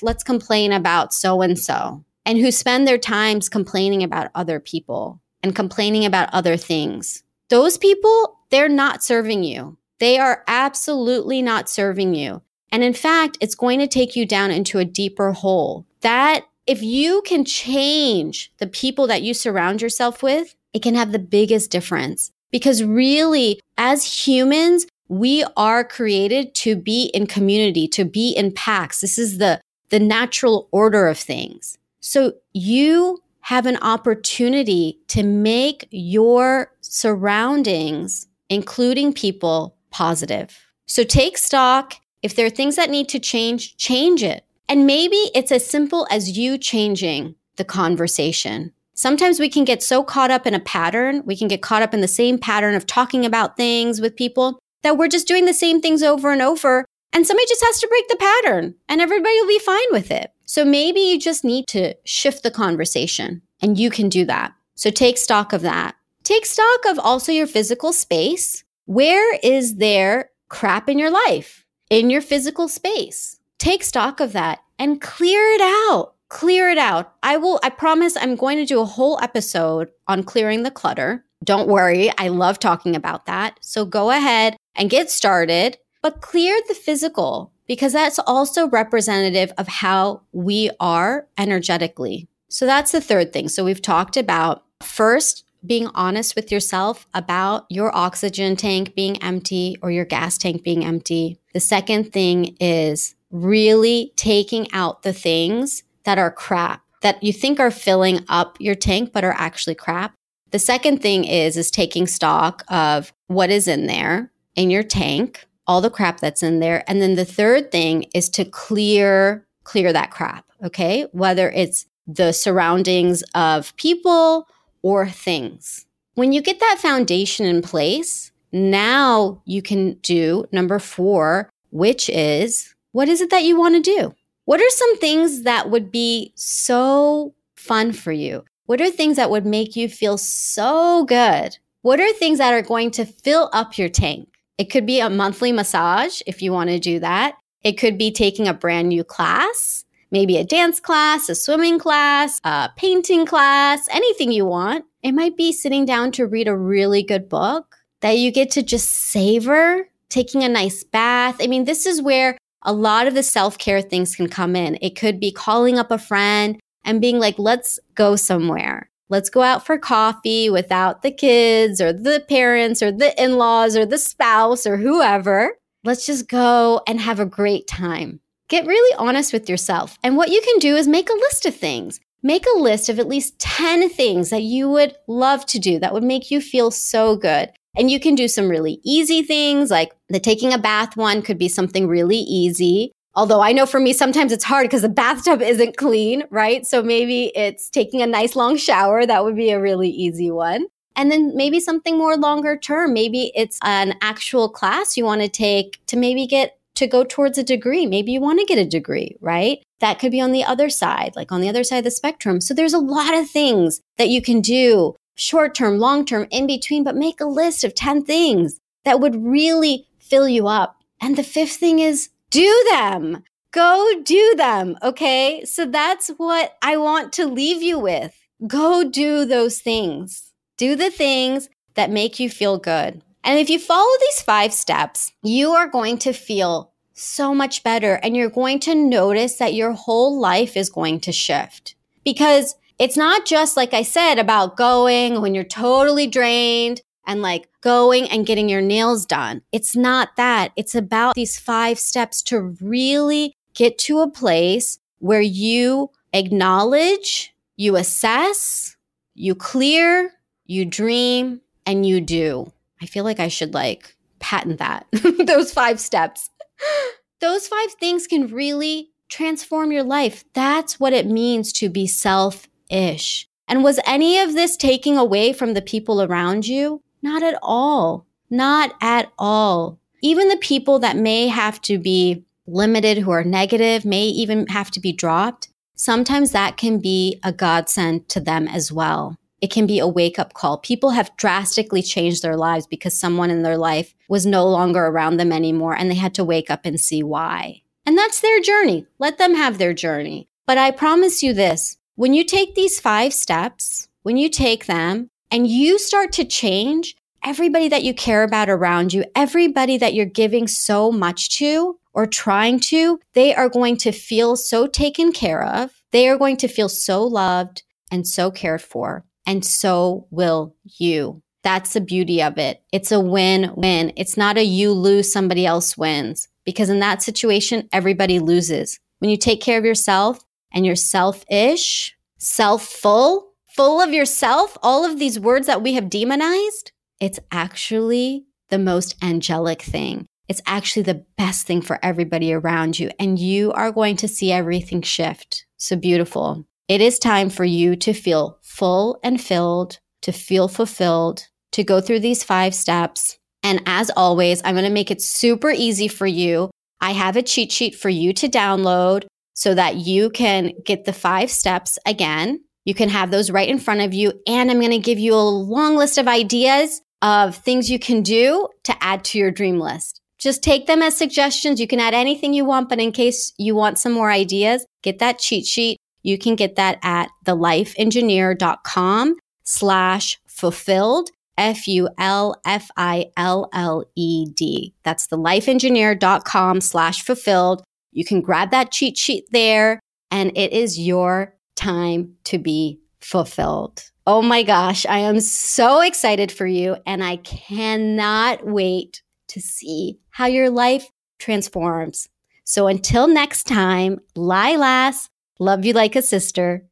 let's 0.01 0.23
complain 0.23 0.71
about 0.71 1.13
so 1.13 1.41
and 1.41 1.57
so, 1.57 2.03
and 2.25 2.37
who 2.37 2.51
spend 2.51 2.87
their 2.87 2.97
times 2.97 3.49
complaining 3.49 4.03
about 4.03 4.31
other 4.35 4.59
people? 4.59 5.21
and 5.43 5.53
complaining 5.53 6.05
about 6.05 6.33
other 6.33 6.57
things. 6.57 7.23
Those 7.49 7.77
people, 7.77 8.39
they're 8.49 8.69
not 8.69 9.03
serving 9.03 9.43
you. 9.43 9.77
They 9.99 10.17
are 10.17 10.43
absolutely 10.47 11.41
not 11.41 11.69
serving 11.69 12.15
you. 12.15 12.41
And 12.71 12.83
in 12.83 12.93
fact, 12.93 13.37
it's 13.41 13.53
going 13.53 13.79
to 13.79 13.87
take 13.87 14.15
you 14.15 14.25
down 14.25 14.49
into 14.49 14.79
a 14.79 14.85
deeper 14.85 15.33
hole. 15.33 15.85
That 16.01 16.45
if 16.65 16.81
you 16.81 17.21
can 17.25 17.45
change 17.45 18.51
the 18.57 18.67
people 18.67 19.05
that 19.07 19.21
you 19.21 19.33
surround 19.33 19.81
yourself 19.81 20.23
with, 20.23 20.55
it 20.73 20.81
can 20.81 20.95
have 20.95 21.11
the 21.11 21.19
biggest 21.19 21.69
difference. 21.69 22.31
Because 22.51 22.83
really, 22.83 23.59
as 23.77 24.27
humans, 24.27 24.87
we 25.13 25.45
are 25.55 25.83
created 25.83 26.55
to 26.55 26.75
be 26.75 27.05
in 27.13 27.27
community, 27.27 27.87
to 27.87 28.03
be 28.03 28.31
in 28.31 28.51
packs. 28.51 29.01
This 29.01 29.19
is 29.19 29.37
the, 29.37 29.61
the 29.89 29.99
natural 29.99 30.67
order 30.71 31.07
of 31.07 31.19
things. 31.19 31.77
So 31.99 32.33
you 32.53 33.19
have 33.41 33.67
an 33.67 33.77
opportunity 33.77 34.99
to 35.09 35.21
make 35.21 35.87
your 35.91 36.71
surroundings, 36.81 38.25
including 38.49 39.13
people, 39.13 39.75
positive. 39.91 40.57
So 40.87 41.03
take 41.03 41.37
stock. 41.37 41.93
If 42.23 42.35
there 42.35 42.47
are 42.47 42.49
things 42.49 42.75
that 42.77 42.89
need 42.89 43.07
to 43.09 43.19
change, 43.19 43.77
change 43.77 44.23
it. 44.23 44.43
And 44.67 44.87
maybe 44.87 45.17
it's 45.35 45.51
as 45.51 45.65
simple 45.65 46.07
as 46.09 46.37
you 46.37 46.57
changing 46.57 47.35
the 47.57 47.65
conversation. 47.65 48.71
Sometimes 48.95 49.39
we 49.39 49.49
can 49.49 49.63
get 49.63 49.83
so 49.83 50.03
caught 50.03 50.31
up 50.31 50.47
in 50.47 50.55
a 50.55 50.59
pattern, 50.59 51.21
we 51.25 51.35
can 51.35 51.47
get 51.47 51.61
caught 51.61 51.81
up 51.83 51.93
in 51.93 52.01
the 52.01 52.07
same 52.07 52.39
pattern 52.39 52.73
of 52.73 52.87
talking 52.87 53.25
about 53.25 53.57
things 53.57 54.01
with 54.01 54.15
people 54.15 54.59
that 54.83 54.97
we're 54.97 55.07
just 55.07 55.27
doing 55.27 55.45
the 55.45 55.53
same 55.53 55.81
things 55.81 56.03
over 56.03 56.31
and 56.31 56.41
over. 56.41 56.85
And 57.11 57.27
somebody 57.27 57.45
just 57.47 57.63
has 57.63 57.79
to 57.79 57.87
break 57.87 58.07
the 58.07 58.15
pattern 58.15 58.75
and 58.89 58.99
everybody 58.99 59.39
will 59.39 59.47
be 59.47 59.59
fine 59.59 59.79
with 59.91 60.11
it. 60.11 60.31
So 60.45 60.65
maybe 60.65 60.99
you 60.99 61.19
just 61.19 61.43
need 61.43 61.67
to 61.67 61.95
shift 62.05 62.43
the 62.43 62.51
conversation 62.51 63.41
and 63.61 63.77
you 63.79 63.89
can 63.89 64.09
do 64.09 64.25
that. 64.25 64.53
So 64.75 64.89
take 64.89 65.17
stock 65.17 65.53
of 65.53 65.61
that. 65.61 65.95
Take 66.23 66.45
stock 66.45 66.85
of 66.87 66.99
also 66.99 67.31
your 67.31 67.47
physical 67.47 67.93
space. 67.93 68.63
Where 68.85 69.35
is 69.43 69.75
there 69.75 70.31
crap 70.49 70.89
in 70.89 70.97
your 70.97 71.11
life, 71.11 71.65
in 71.89 72.09
your 72.09 72.21
physical 72.21 72.67
space? 72.67 73.39
Take 73.59 73.83
stock 73.83 74.19
of 74.19 74.33
that 74.33 74.59
and 74.79 74.99
clear 74.99 75.41
it 75.51 75.61
out. 75.61 76.13
Clear 76.29 76.69
it 76.69 76.79
out. 76.79 77.13
I 77.21 77.37
will, 77.37 77.59
I 77.61 77.69
promise 77.69 78.17
I'm 78.17 78.35
going 78.35 78.57
to 78.57 78.65
do 78.65 78.81
a 78.81 78.85
whole 78.85 79.19
episode 79.21 79.89
on 80.07 80.23
clearing 80.23 80.63
the 80.63 80.71
clutter. 80.71 81.23
Don't 81.43 81.67
worry, 81.67 82.11
I 82.17 82.29
love 82.29 82.57
talking 82.57 82.95
about 82.95 83.27
that. 83.27 83.59
So 83.61 83.85
go 83.85 84.09
ahead 84.09 84.57
and 84.75 84.89
get 84.89 85.09
started, 85.09 85.77
but 86.01 86.21
clear 86.21 86.59
the 86.67 86.73
physical 86.73 87.51
because 87.67 87.93
that's 87.93 88.19
also 88.19 88.67
representative 88.69 89.51
of 89.57 89.67
how 89.67 90.21
we 90.31 90.69
are 90.79 91.27
energetically. 91.37 92.27
So 92.49 92.65
that's 92.65 92.91
the 92.91 93.01
third 93.01 93.33
thing. 93.33 93.47
So 93.47 93.63
we've 93.63 93.81
talked 93.81 94.17
about 94.17 94.63
first 94.81 95.45
being 95.65 95.87
honest 95.95 96.35
with 96.35 96.51
yourself 96.51 97.07
about 97.13 97.65
your 97.69 97.95
oxygen 97.95 98.55
tank 98.55 98.95
being 98.95 99.21
empty 99.23 99.77
or 99.81 99.91
your 99.91 100.05
gas 100.05 100.37
tank 100.37 100.61
being 100.63 100.83
empty. 100.83 101.39
The 101.53 101.59
second 101.59 102.11
thing 102.11 102.57
is 102.59 103.15
really 103.31 104.11
taking 104.17 104.71
out 104.73 105.03
the 105.03 105.13
things 105.13 105.83
that 106.03 106.17
are 106.17 106.31
crap 106.31 106.81
that 107.01 107.21
you 107.23 107.33
think 107.33 107.59
are 107.59 107.71
filling 107.71 108.19
up 108.29 108.57
your 108.59 108.75
tank 108.75 109.11
but 109.13 109.23
are 109.23 109.35
actually 109.37 109.75
crap. 109.75 110.13
The 110.51 110.59
second 110.59 111.01
thing 111.01 111.23
is 111.23 111.57
is 111.57 111.71
taking 111.71 112.07
stock 112.07 112.63
of 112.67 113.13
what 113.27 113.49
is 113.49 113.67
in 113.67 113.87
there 113.87 114.31
in 114.55 114.69
your 114.69 114.83
tank 114.83 115.47
all 115.65 115.81
the 115.81 115.89
crap 115.89 116.19
that's 116.19 116.43
in 116.43 116.59
there. 116.59 116.83
And 116.89 117.01
then 117.01 117.15
the 117.15 117.25
third 117.25 117.71
thing 117.71 118.03
is 118.13 118.29
to 118.29 118.45
clear 118.45 119.45
clear 119.63 119.93
that 119.93 120.11
crap, 120.11 120.45
okay? 120.63 121.07
Whether 121.13 121.49
it's 121.51 121.85
the 122.05 122.33
surroundings 122.33 123.23
of 123.33 123.75
people 123.77 124.47
or 124.81 125.07
things. 125.07 125.85
When 126.15 126.33
you 126.33 126.41
get 126.41 126.59
that 126.59 126.79
foundation 126.79 127.45
in 127.45 127.61
place, 127.61 128.31
now 128.51 129.41
you 129.45 129.61
can 129.61 129.93
do 130.01 130.45
number 130.51 130.79
four, 130.79 131.49
which 131.71 132.09
is 132.09 132.75
what 132.91 133.07
is 133.07 133.21
it 133.21 133.29
that 133.29 133.45
you 133.45 133.57
want 133.57 133.75
to 133.75 133.81
do? 133.81 134.13
What 134.45 134.59
are 134.59 134.69
some 134.69 134.97
things 134.97 135.43
that 135.43 135.69
would 135.69 135.91
be 135.91 136.33
so 136.35 137.33
fun 137.55 137.93
for 137.93 138.11
you? 138.11 138.43
What 138.65 138.81
are 138.81 138.89
things 138.89 139.15
that 139.15 139.29
would 139.31 139.45
make 139.45 139.75
you 139.75 139.87
feel 139.87 140.17
so 140.17 141.05
good? 141.05 141.57
What 141.81 141.99
are 141.99 142.13
things 142.13 142.37
that 142.37 142.53
are 142.53 142.61
going 142.61 142.91
to 142.91 143.05
fill 143.05 143.49
up 143.53 143.77
your 143.77 143.89
tank? 143.89 144.32
It 144.57 144.65
could 144.69 144.85
be 144.85 144.99
a 144.99 145.09
monthly 145.09 145.51
massage 145.51 146.21
if 146.27 146.41
you 146.41 146.51
want 146.51 146.69
to 146.69 146.79
do 146.79 146.99
that. 146.99 147.35
It 147.63 147.73
could 147.73 147.97
be 147.97 148.11
taking 148.11 148.47
a 148.47 148.53
brand 148.53 148.89
new 148.89 149.03
class, 149.03 149.85
maybe 150.11 150.37
a 150.37 150.43
dance 150.43 150.79
class, 150.79 151.29
a 151.29 151.35
swimming 151.35 151.79
class, 151.79 152.39
a 152.43 152.69
painting 152.75 153.25
class, 153.25 153.87
anything 153.91 154.31
you 154.31 154.45
want. 154.45 154.85
It 155.01 155.13
might 155.13 155.37
be 155.37 155.51
sitting 155.51 155.85
down 155.85 156.11
to 156.13 156.27
read 156.27 156.47
a 156.47 156.55
really 156.55 157.03
good 157.03 157.29
book 157.29 157.75
that 158.01 158.17
you 158.17 158.31
get 158.31 158.51
to 158.51 158.61
just 158.61 158.89
savor, 158.89 159.87
taking 160.09 160.43
a 160.43 160.49
nice 160.49 160.83
bath. 160.83 161.37
I 161.41 161.47
mean, 161.47 161.65
this 161.65 161.85
is 161.85 162.01
where 162.01 162.37
a 162.61 162.73
lot 162.73 163.07
of 163.07 163.15
the 163.15 163.23
self 163.23 163.57
care 163.57 163.81
things 163.81 164.15
can 164.15 164.29
come 164.29 164.55
in. 164.55 164.77
It 164.81 164.95
could 164.95 165.19
be 165.19 165.31
calling 165.31 165.77
up 165.79 165.89
a 165.89 165.97
friend 165.97 166.59
and 166.85 167.01
being 167.01 167.19
like, 167.19 167.39
let's 167.39 167.79
go 167.95 168.15
somewhere. 168.15 168.89
Let's 169.13 169.29
go 169.29 169.43
out 169.43 169.63
for 169.63 169.77
coffee 169.77 170.49
without 170.49 171.03
the 171.03 171.11
kids 171.11 171.79
or 171.79 171.93
the 171.93 172.25
parents 172.27 172.81
or 172.81 172.91
the 172.91 173.13
in 173.23 173.37
laws 173.37 173.77
or 173.77 173.85
the 173.85 173.99
spouse 173.99 174.65
or 174.65 174.75
whoever. 174.75 175.53
Let's 175.83 176.07
just 176.07 176.27
go 176.27 176.81
and 176.87 176.99
have 176.99 177.19
a 177.19 177.25
great 177.27 177.67
time. 177.67 178.21
Get 178.49 178.65
really 178.65 178.95
honest 178.97 179.31
with 179.31 179.47
yourself. 179.47 179.99
And 180.03 180.17
what 180.17 180.31
you 180.31 180.41
can 180.41 180.57
do 180.57 180.75
is 180.75 180.87
make 180.87 181.11
a 181.11 181.19
list 181.29 181.45
of 181.45 181.55
things. 181.55 181.99
Make 182.23 182.47
a 182.47 182.57
list 182.57 182.89
of 182.89 182.97
at 182.97 183.07
least 183.07 183.37
10 183.37 183.87
things 183.89 184.31
that 184.31 184.41
you 184.41 184.67
would 184.67 184.95
love 185.07 185.45
to 185.45 185.59
do 185.59 185.77
that 185.77 185.93
would 185.93 186.03
make 186.03 186.31
you 186.31 186.41
feel 186.41 186.71
so 186.71 187.15
good. 187.15 187.51
And 187.77 187.91
you 187.91 187.99
can 187.99 188.15
do 188.15 188.27
some 188.27 188.49
really 188.49 188.79
easy 188.83 189.21
things 189.21 189.69
like 189.69 189.91
the 190.09 190.19
taking 190.19 190.53
a 190.53 190.57
bath 190.57 190.97
one 190.97 191.21
could 191.21 191.37
be 191.37 191.49
something 191.49 191.87
really 191.87 192.17
easy. 192.17 192.91
Although 193.15 193.41
I 193.41 193.51
know 193.51 193.65
for 193.65 193.79
me, 193.79 193.93
sometimes 193.93 194.31
it's 194.31 194.43
hard 194.43 194.65
because 194.65 194.81
the 194.81 194.89
bathtub 194.89 195.41
isn't 195.41 195.77
clean, 195.77 196.23
right? 196.31 196.65
So 196.65 196.81
maybe 196.81 197.31
it's 197.35 197.69
taking 197.69 198.01
a 198.01 198.07
nice 198.07 198.35
long 198.35 198.57
shower. 198.57 199.05
That 199.05 199.23
would 199.23 199.35
be 199.35 199.51
a 199.51 199.61
really 199.61 199.89
easy 199.89 200.31
one. 200.31 200.65
And 200.95 201.11
then 201.11 201.35
maybe 201.35 201.59
something 201.59 201.97
more 201.97 202.17
longer 202.17 202.57
term. 202.57 202.93
Maybe 202.93 203.31
it's 203.35 203.59
an 203.63 203.95
actual 204.01 204.49
class 204.49 204.97
you 204.97 205.05
want 205.05 205.21
to 205.21 205.27
take 205.27 205.79
to 205.87 205.97
maybe 205.97 206.25
get 206.27 206.57
to 206.75 206.87
go 206.87 207.03
towards 207.03 207.37
a 207.37 207.43
degree. 207.43 207.85
Maybe 207.85 208.11
you 208.11 208.21
want 208.21 208.39
to 208.39 208.45
get 208.45 208.57
a 208.57 208.65
degree, 208.65 209.15
right? 209.21 209.59
That 209.79 209.99
could 209.99 210.11
be 210.11 210.21
on 210.21 210.31
the 210.31 210.43
other 210.43 210.69
side, 210.69 211.13
like 211.15 211.31
on 211.31 211.41
the 211.41 211.49
other 211.49 211.63
side 211.63 211.79
of 211.79 211.83
the 211.83 211.91
spectrum. 211.91 212.41
So 212.41 212.53
there's 212.53 212.73
a 212.73 212.79
lot 212.79 213.13
of 213.13 213.29
things 213.29 213.81
that 213.97 214.09
you 214.09 214.21
can 214.21 214.41
do 214.41 214.95
short 215.15 215.53
term, 215.53 215.77
long 215.77 216.05
term, 216.05 216.27
in 216.31 216.47
between, 216.47 216.83
but 216.83 216.95
make 216.95 217.21
a 217.21 217.25
list 217.25 217.63
of 217.63 217.75
10 217.75 218.03
things 218.05 218.59
that 218.85 218.99
would 218.99 219.23
really 219.23 219.87
fill 219.99 220.27
you 220.27 220.47
up. 220.47 220.77
And 220.99 221.15
the 221.15 221.23
fifth 221.23 221.57
thing 221.57 221.79
is 221.79 222.09
do 222.33 222.67
them. 222.71 223.23
Go 223.51 224.01
do 224.03 224.33
them. 224.35 224.75
Okay. 224.81 225.45
So 225.45 225.67
that's 225.67 226.09
what 226.17 226.57
I 226.63 226.77
want 226.77 227.13
to 227.13 227.27
leave 227.27 227.61
you 227.61 227.77
with. 227.77 228.19
Go 228.47 228.83
do 228.83 229.23
those 229.23 229.59
things. 229.59 230.31
Do 230.57 230.75
the 230.75 230.89
things 230.89 231.49
that 231.75 231.91
make 231.91 232.19
you 232.19 232.29
feel 232.29 232.57
good. 232.57 233.03
And 233.23 233.39
if 233.39 233.49
you 233.49 233.59
follow 233.59 233.91
these 234.01 234.21
five 234.21 234.51
steps, 234.51 235.11
you 235.21 235.51
are 235.51 235.67
going 235.67 235.99
to 235.99 236.11
feel 236.11 236.71
so 236.93 237.33
much 237.35 237.63
better 237.63 237.99
and 238.01 238.17
you're 238.17 238.29
going 238.29 238.59
to 238.61 238.75
notice 238.75 239.35
that 239.35 239.53
your 239.53 239.71
whole 239.71 240.19
life 240.19 240.57
is 240.57 240.69
going 240.69 240.99
to 241.01 241.11
shift 241.11 241.75
because 242.03 242.55
it's 242.79 242.97
not 242.97 243.25
just 243.25 243.55
like 243.55 243.73
I 243.73 243.83
said 243.83 244.19
about 244.19 244.57
going 244.57 245.21
when 245.21 245.33
you're 245.33 245.43
totally 245.43 246.07
drained 246.07 246.81
and 247.05 247.21
like 247.21 247.49
going 247.61 248.09
and 248.09 248.25
getting 248.25 248.49
your 248.49 248.61
nails 248.61 249.05
done. 249.05 249.41
It's 249.51 249.75
not 249.75 250.15
that. 250.17 250.51
It's 250.55 250.75
about 250.75 251.15
these 251.15 251.39
five 251.39 251.79
steps 251.79 252.21
to 252.23 252.55
really 252.61 253.35
get 253.53 253.77
to 253.79 253.99
a 253.99 254.09
place 254.09 254.79
where 254.99 255.21
you 255.21 255.91
acknowledge, 256.13 257.33
you 257.57 257.75
assess, 257.75 258.75
you 259.13 259.35
clear, 259.35 260.11
you 260.45 260.65
dream, 260.65 261.41
and 261.65 261.85
you 261.85 262.01
do. 262.01 262.51
I 262.81 262.85
feel 262.85 263.03
like 263.03 263.19
I 263.19 263.27
should 263.27 263.53
like 263.53 263.95
patent 264.19 264.59
that, 264.59 264.87
those 265.25 265.51
five 265.51 265.79
steps. 265.79 266.29
those 267.21 267.47
five 267.47 267.73
things 267.73 268.07
can 268.07 268.27
really 268.27 268.91
transform 269.09 269.71
your 269.71 269.83
life. 269.83 270.23
That's 270.33 270.79
what 270.79 270.93
it 270.93 271.05
means 271.05 271.53
to 271.53 271.69
be 271.69 271.87
self 271.87 272.47
ish. 272.69 273.27
And 273.47 273.63
was 273.63 273.79
any 273.85 274.19
of 274.19 274.33
this 274.33 274.57
taking 274.57 274.97
away 274.97 275.33
from 275.33 275.53
the 275.53 275.61
people 275.61 276.01
around 276.01 276.47
you? 276.47 276.81
Not 277.03 277.21
at 277.21 277.37
all. 277.43 278.07
Not 278.29 278.73
at 278.81 279.11
all. 279.19 279.77
Even 280.01 280.29
the 280.29 280.37
people 280.37 280.79
that 280.79 280.97
may 280.97 281.27
have 281.27 281.61
to 281.63 281.77
be 281.77 282.23
limited, 282.47 282.97
who 282.97 283.11
are 283.11 283.23
negative, 283.23 283.85
may 283.85 284.05
even 284.05 284.47
have 284.47 284.71
to 284.71 284.79
be 284.79 284.91
dropped. 284.91 285.49
Sometimes 285.75 286.31
that 286.31 286.57
can 286.57 286.79
be 286.79 287.19
a 287.23 287.31
godsend 287.31 288.09
to 288.09 288.19
them 288.19 288.47
as 288.47 288.71
well. 288.71 289.17
It 289.41 289.51
can 289.51 289.67
be 289.67 289.79
a 289.79 289.87
wake 289.87 290.17
up 290.17 290.33
call. 290.33 290.57
People 290.57 290.91
have 290.91 291.15
drastically 291.17 291.81
changed 291.81 292.23
their 292.23 292.37
lives 292.37 292.65
because 292.65 292.97
someone 292.97 293.29
in 293.29 293.43
their 293.43 293.57
life 293.57 293.93
was 294.07 294.25
no 294.25 294.47
longer 294.47 294.85
around 294.85 295.17
them 295.17 295.33
anymore 295.33 295.75
and 295.75 295.91
they 295.91 295.95
had 295.95 296.15
to 296.15 296.23
wake 296.23 296.49
up 296.49 296.65
and 296.65 296.79
see 296.79 297.03
why. 297.03 297.61
And 297.85 297.97
that's 297.97 298.21
their 298.21 298.39
journey. 298.39 298.85
Let 298.99 299.17
them 299.17 299.35
have 299.35 299.57
their 299.57 299.73
journey. 299.73 300.29
But 300.47 300.57
I 300.57 300.71
promise 300.71 301.21
you 301.21 301.33
this 301.33 301.77
when 301.95 302.13
you 302.13 302.23
take 302.23 302.55
these 302.55 302.79
five 302.79 303.13
steps, 303.13 303.89
when 304.03 304.15
you 304.15 304.29
take 304.29 304.65
them 304.65 305.09
and 305.33 305.47
you 305.47 305.79
start 305.79 306.11
to 306.11 306.25
change, 306.25 306.95
everybody 307.25 307.67
that 307.67 307.83
you 307.83 307.91
care 307.95 308.21
about 308.21 308.49
around 308.49 308.93
you, 308.93 309.03
everybody 309.15 309.77
that 309.77 309.95
you're 309.95 310.05
giving 310.05 310.47
so 310.47 310.91
much 310.91 311.35
to 311.39 311.79
or 311.91 312.05
trying 312.05 312.59
to, 312.59 312.99
they 313.13 313.33
are 313.33 313.49
going 313.49 313.75
to 313.77 313.91
feel 313.91 314.35
so 314.35 314.67
taken 314.67 315.11
care 315.11 315.43
of. 315.43 315.71
They 315.91 316.07
are 316.07 316.19
going 316.19 316.37
to 316.37 316.47
feel 316.47 316.69
so 316.69 317.03
loved 317.03 317.63
and 317.89 318.07
so 318.07 318.29
cared 318.29 318.61
for. 318.61 319.05
And 319.25 319.43
so 319.43 320.05
will 320.11 320.55
you. 320.77 321.23
That's 321.41 321.73
the 321.73 321.81
beauty 321.81 322.21
of 322.21 322.37
it. 322.37 322.61
It's 322.71 322.91
a 322.91 322.99
win 322.99 323.51
win. 323.55 323.91
It's 323.97 324.15
not 324.15 324.37
a 324.37 324.43
you 324.43 324.71
lose, 324.71 325.11
somebody 325.11 325.47
else 325.47 325.75
wins. 325.75 326.27
Because 326.45 326.69
in 326.69 326.79
that 326.81 327.01
situation, 327.01 327.67
everybody 327.73 328.19
loses. 328.19 328.79
When 328.99 329.09
you 329.09 329.17
take 329.17 329.41
care 329.41 329.57
of 329.57 329.65
yourself, 329.65 330.23
and 330.53 330.65
you're 330.65 330.75
selfish, 330.75 331.97
self 332.19 332.63
full, 332.63 333.32
full 333.55 333.81
of 333.81 333.93
yourself, 333.93 334.57
all 334.63 334.83
of 334.83 334.99
these 334.99 335.19
words 335.19 335.47
that 335.47 335.61
we 335.61 335.73
have 335.73 335.89
demonized, 335.89 336.71
it's 336.99 337.19
actually 337.31 338.25
the 338.49 338.57
most 338.57 338.95
angelic 339.03 339.61
thing. 339.61 340.05
It's 340.27 340.41
actually 340.45 340.83
the 340.83 341.05
best 341.17 341.45
thing 341.45 341.61
for 341.61 341.79
everybody 341.83 342.33
around 342.33 342.79
you. 342.79 342.89
And 342.99 343.19
you 343.19 343.51
are 343.51 343.71
going 343.71 343.97
to 343.97 344.07
see 344.07 344.31
everything 344.31 344.81
shift. 344.81 345.45
So 345.57 345.75
beautiful. 345.75 346.45
It 346.67 346.81
is 346.81 346.97
time 346.97 347.29
for 347.29 347.45
you 347.45 347.75
to 347.77 347.93
feel 347.93 348.39
full 348.41 348.99
and 349.03 349.21
filled, 349.21 349.79
to 350.01 350.11
feel 350.11 350.47
fulfilled, 350.47 351.27
to 351.51 351.63
go 351.63 351.81
through 351.81 351.99
these 351.99 352.23
five 352.23 352.55
steps. 352.55 353.17
And 353.43 353.61
as 353.65 353.91
always, 353.95 354.41
I'm 354.43 354.55
going 354.55 354.63
to 354.63 354.71
make 354.71 354.89
it 354.89 355.01
super 355.01 355.51
easy 355.51 355.87
for 355.87 356.07
you. 356.07 356.49
I 356.79 356.91
have 356.91 357.17
a 357.17 357.21
cheat 357.21 357.51
sheet 357.51 357.75
for 357.75 357.89
you 357.89 358.13
to 358.13 358.29
download 358.29 359.05
so 359.33 359.53
that 359.53 359.75
you 359.75 360.09
can 360.09 360.53
get 360.65 360.85
the 360.85 360.93
five 360.93 361.29
steps 361.29 361.77
again. 361.85 362.39
You 362.65 362.73
can 362.73 362.89
have 362.89 363.11
those 363.11 363.31
right 363.31 363.49
in 363.49 363.59
front 363.59 363.81
of 363.81 363.93
you. 363.93 364.13
And 364.27 364.49
I'm 364.49 364.59
going 364.59 364.71
to 364.71 364.77
give 364.77 364.99
you 364.99 365.13
a 365.13 365.17
long 365.17 365.75
list 365.75 365.97
of 365.97 366.07
ideas 366.07 366.81
of 367.01 367.35
things 367.35 367.69
you 367.69 367.79
can 367.79 368.01
do 368.01 368.47
to 368.63 368.83
add 368.83 369.03
to 369.05 369.17
your 369.17 369.31
dream 369.31 369.59
list. 369.59 369.99
Just 370.17 370.41
take 370.41 370.67
them 370.67 370.81
as 370.81 370.95
suggestions. 370.95 371.59
You 371.59 371.67
can 371.67 371.81
add 371.81 371.93
anything 371.93 372.33
you 372.33 372.45
want, 372.45 372.69
but 372.69 372.79
in 372.79 372.93
case 372.93 373.33
you 373.37 373.55
want 373.55 373.77
some 373.77 373.91
more 373.91 374.09
ideas, 374.09 374.65
get 374.81 374.99
that 374.99 375.19
cheat 375.19 375.45
sheet. 375.45 375.77
You 376.01 376.17
can 376.17 376.35
get 376.35 376.55
that 376.55 376.79
at 376.81 377.09
thelifeengineer.com 377.25 379.15
slash 379.43 380.19
fulfilled. 380.27 381.09
F 381.37 381.67
U 381.67 381.89
L 381.97 382.35
F 382.45 382.69
I 382.77 383.07
L 383.17 383.49
L 383.53 383.85
E 383.95 384.27
D. 384.33 384.73
That's 384.83 385.07
thelifeengineer.com 385.07 386.61
slash 386.61 387.03
fulfilled. 387.03 387.63
You 387.91 388.05
can 388.05 388.21
grab 388.21 388.51
that 388.51 388.71
cheat 388.71 388.97
sheet 388.97 389.25
there, 389.31 389.79
and 390.11 390.31
it 390.37 390.53
is 390.53 390.79
your 390.79 391.35
time 391.55 392.15
to 392.25 392.37
be 392.37 392.79
fulfilled. 393.01 393.91
Oh 394.05 394.21
my 394.21 394.43
gosh, 394.43 394.85
I 394.85 394.99
am 394.99 395.19
so 395.19 395.81
excited 395.81 396.31
for 396.31 396.45
you, 396.45 396.77
and 396.85 397.03
I 397.03 397.17
cannot 397.17 398.45
wait 398.45 399.01
to 399.29 399.39
see 399.39 399.99
how 400.09 400.25
your 400.25 400.49
life 400.49 400.89
transforms. 401.19 402.09
So 402.43 402.67
until 402.67 403.07
next 403.07 403.45
time, 403.45 403.99
Lilas, 404.15 405.09
love 405.39 405.63
you 405.63 405.73
like 405.73 405.95
a 405.95 406.01
sister. 406.01 406.67